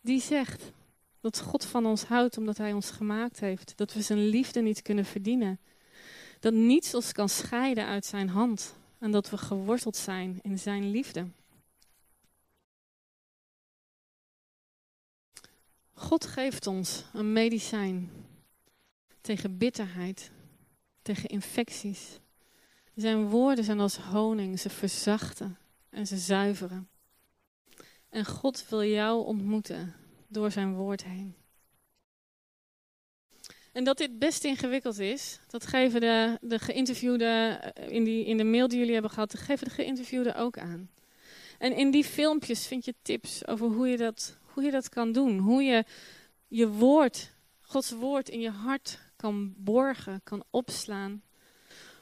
Die 0.02 0.22
zegt 0.22 0.72
dat 1.20 1.40
God 1.40 1.66
van 1.66 1.86
ons 1.86 2.04
houdt 2.04 2.38
omdat 2.38 2.58
Hij 2.58 2.74
ons 2.74 2.92
gemaakt 2.92 3.40
heeft. 3.40 3.78
Dat 3.78 3.94
we 3.94 4.02
Zijn 4.02 4.28
liefde 4.28 4.62
niet 4.62 4.82
kunnen 4.82 5.06
verdienen. 5.06 5.60
Dat 6.40 6.54
niets 6.54 6.94
ons 6.94 7.12
kan 7.12 7.30
scheiden 7.30 7.86
uit 7.86 8.06
Zijn 8.06 8.30
hand. 8.30 8.76
En 8.98 9.12
dat 9.12 9.30
we 9.30 9.38
geworteld 9.38 9.98
zijn 9.98 10.40
in 10.42 10.60
Zijn 10.60 10.92
liefde. 10.92 11.28
God 15.94 16.26
geeft 16.26 16.68
ons 16.68 17.06
een 17.14 17.34
medicijn 17.34 18.12
tegen 19.22 19.58
bitterheid, 19.58 20.32
tegen 21.02 21.30
infecties. 21.30 22.20
Zijn 22.96 23.28
woorden 23.28 23.64
zijn 23.64 23.80
als 23.80 23.98
honing, 23.98 24.60
ze 24.60 24.70
verzachten 24.70 25.58
en 25.90 26.08
ze 26.08 26.18
zuiveren. 26.18 26.90
En 28.10 28.26
God 28.26 28.70
wil 28.70 28.84
jou 28.84 29.26
ontmoeten 29.26 29.96
door 30.28 30.52
zijn 30.52 30.76
woord 30.76 31.04
heen. 31.04 31.36
En 33.72 33.84
dat 33.84 33.98
dit 33.98 34.20
best 34.20 34.44
ingewikkeld 34.44 35.00
is, 35.00 35.40
dat 35.48 35.66
geven 35.66 36.02
de, 36.02 36.38
de 36.42 36.60
geïnterviewden 36.60 37.62
eh, 37.74 37.90
in, 37.90 38.04
die, 38.04 38.26
in 38.26 38.38
de 38.38 38.44
mail 38.44 38.68
die 38.68 38.78
jullie 38.78 38.94
hebben 38.94 39.12
gehad, 39.12 39.32
dat 39.32 39.42
geven 39.42 39.68
de 39.68 39.74
geïnterviewden 39.74 40.36
ook 40.36 40.58
aan. 40.58 40.90
En 41.58 41.76
in 41.76 41.92
die 41.92 42.04
filmpjes 42.04 42.68
vind 42.68 42.86
je 42.86 42.94
tips 43.02 43.48
over 43.48 43.68
hoe 43.68 43.88
je 43.88 43.98
dat, 43.98 44.38
hoe 44.54 44.64
je 44.64 44.72
dat 44.72 44.90
kan 44.90 45.12
doen. 45.12 45.38
Hoe 45.38 45.64
je 45.64 45.84
je 46.48 46.68
woord, 46.68 47.32
Gods 47.62 47.92
woord 47.92 48.30
in 48.30 48.40
je 48.40 48.50
hart 48.50 49.00
kan 49.20 49.54
borgen, 49.58 50.22
kan 50.24 50.44
opslaan. 50.50 51.24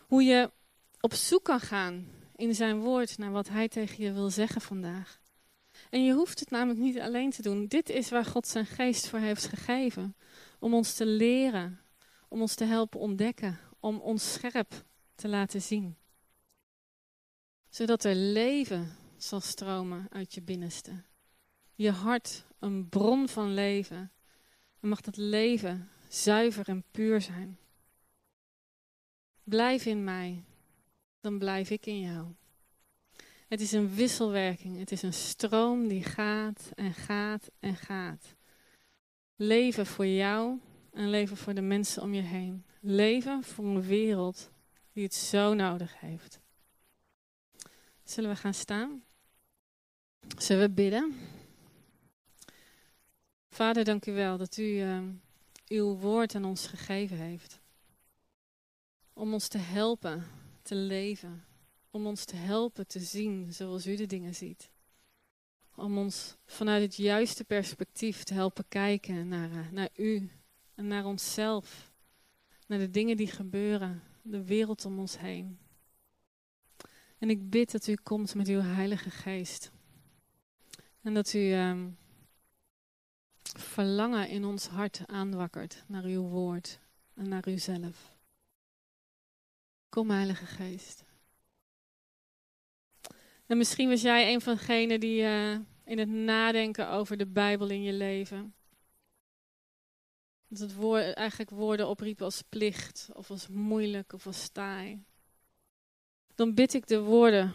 Hoe 0.07 0.23
je 0.23 0.51
op 0.99 1.13
zoek 1.13 1.43
kan 1.43 1.59
gaan 1.59 2.07
in 2.35 2.55
zijn 2.55 2.79
woord 2.79 3.17
naar 3.17 3.31
wat 3.31 3.49
hij 3.49 3.67
tegen 3.67 4.03
je 4.03 4.11
wil 4.11 4.29
zeggen 4.29 4.61
vandaag. 4.61 5.19
En 5.89 6.03
je 6.03 6.13
hoeft 6.13 6.39
het 6.39 6.49
namelijk 6.49 6.79
niet 6.79 6.99
alleen 6.99 7.31
te 7.31 7.41
doen. 7.41 7.67
Dit 7.67 7.89
is 7.89 8.09
waar 8.09 8.25
God 8.25 8.47
zijn 8.47 8.65
geest 8.65 9.07
voor 9.07 9.19
heeft 9.19 9.45
gegeven. 9.45 10.15
Om 10.59 10.73
ons 10.73 10.93
te 10.93 11.05
leren, 11.05 11.79
om 12.27 12.41
ons 12.41 12.55
te 12.55 12.65
helpen 12.65 12.99
ontdekken, 12.99 13.59
om 13.79 13.99
ons 13.99 14.33
scherp 14.33 14.85
te 15.15 15.27
laten 15.27 15.61
zien. 15.61 15.97
Zodat 17.69 18.03
er 18.03 18.15
leven 18.15 18.95
zal 19.17 19.39
stromen 19.39 20.07
uit 20.09 20.33
je 20.33 20.41
binnenste. 20.41 21.03
Je 21.75 21.91
hart 21.91 22.45
een 22.59 22.89
bron 22.89 23.29
van 23.29 23.53
leven. 23.53 24.11
En 24.79 24.89
mag 24.89 25.01
dat 25.01 25.17
leven 25.17 25.89
zuiver 26.07 26.67
en 26.67 26.83
puur 26.91 27.21
zijn. 27.21 27.57
Blijf 29.43 29.85
in 29.85 30.03
mij, 30.03 30.43
dan 31.21 31.37
blijf 31.37 31.69
ik 31.69 31.85
in 31.85 31.99
jou. 31.99 32.33
Het 33.47 33.61
is 33.61 33.71
een 33.71 33.95
wisselwerking. 33.95 34.77
Het 34.77 34.91
is 34.91 35.01
een 35.01 35.13
stroom 35.13 35.87
die 35.87 36.03
gaat 36.03 36.71
en 36.75 36.93
gaat 36.93 37.51
en 37.59 37.75
gaat. 37.75 38.35
Leven 39.35 39.85
voor 39.85 40.05
jou 40.05 40.59
en 40.93 41.09
leven 41.09 41.37
voor 41.37 41.53
de 41.53 41.61
mensen 41.61 42.01
om 42.01 42.13
je 42.13 42.21
heen. 42.21 42.65
Leven 42.79 43.43
voor 43.43 43.65
een 43.65 43.81
wereld 43.81 44.51
die 44.93 45.03
het 45.03 45.13
zo 45.13 45.53
nodig 45.53 45.99
heeft. 45.99 46.39
Zullen 48.03 48.29
we 48.29 48.35
gaan 48.35 48.53
staan? 48.53 49.03
Zullen 50.37 50.67
we 50.67 50.73
bidden? 50.73 51.15
Vader, 53.49 53.83
dank 53.83 54.05
u 54.05 54.11
wel 54.11 54.37
dat 54.37 54.57
u 54.57 54.63
uh, 54.63 54.99
uw 55.67 55.95
woord 55.95 56.35
aan 56.35 56.45
ons 56.45 56.67
gegeven 56.67 57.17
heeft. 57.17 57.61
Om 59.13 59.33
ons 59.33 59.47
te 59.47 59.57
helpen 59.57 60.25
te 60.61 60.75
leven 60.75 61.45
om 61.97 62.05
ons 62.05 62.25
te 62.25 62.35
helpen 62.35 62.87
te 62.87 62.99
zien 62.99 63.53
zoals 63.53 63.87
u 63.87 63.95
de 63.95 64.05
dingen 64.05 64.35
ziet. 64.35 64.69
Om 65.75 65.97
ons 65.97 66.35
vanuit 66.45 66.81
het 66.81 66.95
juiste 66.95 67.43
perspectief 67.43 68.23
te 68.23 68.33
helpen 68.33 68.65
kijken 68.67 69.27
naar, 69.27 69.51
eh, 69.51 69.71
naar 69.71 69.89
u 69.95 70.29
en 70.75 70.87
naar 70.87 71.05
onszelf. 71.05 71.91
Naar 72.67 72.79
de 72.79 72.89
dingen 72.89 73.17
die 73.17 73.27
gebeuren, 73.27 74.03
de 74.21 74.43
wereld 74.43 74.85
om 74.85 74.99
ons 74.99 75.19
heen. 75.19 75.59
En 77.17 77.29
ik 77.29 77.49
bid 77.49 77.71
dat 77.71 77.87
u 77.87 77.95
komt 77.95 78.35
met 78.35 78.47
uw 78.47 78.61
Heilige 78.61 79.09
Geest. 79.09 79.71
En 81.01 81.13
dat 81.13 81.33
u 81.33 81.51
ehm, 81.51 81.89
verlangen 83.55 84.29
in 84.29 84.45
ons 84.45 84.67
hart 84.67 85.01
aanwakkert 85.05 85.83
naar 85.87 86.03
uw 86.03 86.21
woord 86.21 86.79
en 87.15 87.29
naar 87.29 87.47
uzelf. 87.47 88.15
Kom, 89.89 90.09
Heilige 90.09 90.45
Geest. 90.45 91.05
En 93.45 93.57
misschien 93.57 93.89
was 93.89 94.01
jij 94.01 94.33
een 94.33 94.41
van 94.41 94.55
degenen 94.55 94.99
die 94.99 95.21
uh, 95.21 95.59
in 95.83 95.97
het 95.97 96.09
nadenken 96.09 96.89
over 96.89 97.17
de 97.17 97.27
Bijbel 97.27 97.69
in 97.69 97.83
je 97.83 97.93
leven. 97.93 98.53
Dat 100.47 100.59
het 100.59 100.75
woord, 100.75 101.13
eigenlijk 101.13 101.49
woorden 101.49 101.87
opriepen 101.87 102.25
als 102.25 102.41
plicht, 102.41 103.09
of 103.13 103.29
als 103.29 103.47
moeilijk, 103.47 104.13
of 104.13 104.25
als 104.25 104.49
taai. 104.49 105.03
Dan 106.35 106.53
bid 106.53 106.73
ik 106.73 106.87
de 106.87 106.99
woorden 106.99 107.53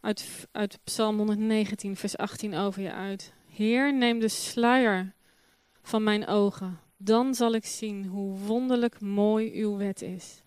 uit, 0.00 0.48
uit 0.52 0.78
Psalm 0.84 1.16
119, 1.16 1.96
vers 1.96 2.16
18 2.16 2.54
over 2.54 2.82
je 2.82 2.92
uit. 2.92 3.32
Heer, 3.56 3.94
neem 3.94 4.18
de 4.18 4.28
sluier 4.28 5.14
van 5.82 6.02
mijn 6.02 6.26
ogen, 6.26 6.80
dan 6.96 7.34
zal 7.34 7.52
ik 7.52 7.64
zien 7.64 8.06
hoe 8.06 8.38
wonderlijk 8.38 9.00
mooi 9.00 9.62
uw 9.62 9.76
wet 9.76 10.02
is. 10.02 10.42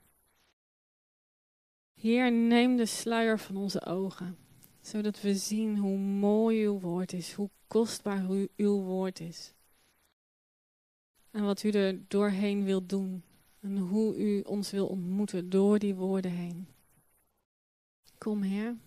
Heer, 1.93 2.31
neem 2.31 2.75
de 2.75 2.85
sluier 2.85 3.39
van 3.39 3.57
onze 3.57 3.85
ogen, 3.85 4.37
zodat 4.81 5.21
we 5.21 5.35
zien 5.35 5.77
hoe 5.77 5.97
mooi 5.97 6.65
uw 6.65 6.79
woord 6.79 7.13
is, 7.13 7.33
hoe 7.33 7.49
kostbaar 7.67 8.25
uw 8.55 8.81
woord 8.81 9.19
is. 9.19 9.53
En 11.31 11.43
wat 11.43 11.63
u 11.63 11.69
er 11.69 12.07
doorheen 12.07 12.63
wil 12.63 12.85
doen 12.85 13.23
en 13.59 13.77
hoe 13.77 14.17
u 14.17 14.41
ons 14.41 14.71
wil 14.71 14.87
ontmoeten 14.87 15.49
door 15.49 15.79
die 15.79 15.95
woorden 15.95 16.31
heen. 16.31 16.67
Kom, 18.17 18.41
Heer. 18.41 18.77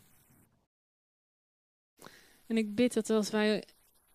En 2.46 2.56
ik 2.56 2.74
bid 2.74 2.92
dat 2.92 3.10
als 3.10 3.30
wij 3.30 3.64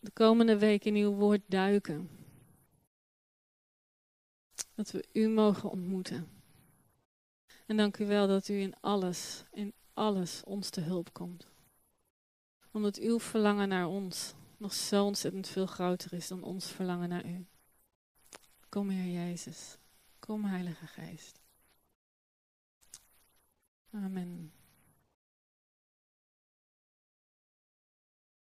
de 0.08 0.14
komende 0.14 0.58
week 0.58 0.86
in 0.86 0.96
uw 0.96 1.12
woord 1.12 1.42
duiken, 1.46 2.10
dat 4.76 4.92
we 4.92 5.08
u 5.14 5.28
mogen 5.28 5.70
ontmoeten. 5.70 6.28
En 7.66 7.78
dank 7.78 7.98
u 7.98 8.06
wel 8.06 8.28
dat 8.28 8.48
u 8.48 8.54
in 8.54 8.76
alles, 8.80 9.44
in 9.52 9.74
alles 9.94 10.44
ons 10.44 10.70
te 10.70 10.82
hulp 10.82 11.14
komt. 11.14 11.48
Omdat 12.72 12.98
uw 12.98 13.20
verlangen 13.20 13.68
naar 13.68 13.88
ons 13.88 14.34
nog 14.58 14.74
zo 14.74 15.06
ontzettend 15.06 15.48
veel 15.48 15.66
groter 15.66 16.14
is 16.14 16.28
dan 16.28 16.44
ons 16.44 16.66
verlangen 16.66 17.10
naar 17.10 17.26
u. 17.26 17.46
Kom 18.70 18.90
Heer 18.90 19.26
Jezus. 19.26 19.78
Kom 20.20 20.46
Heilige 20.46 20.88
Geest. 20.88 21.42
Amen. 23.92 24.57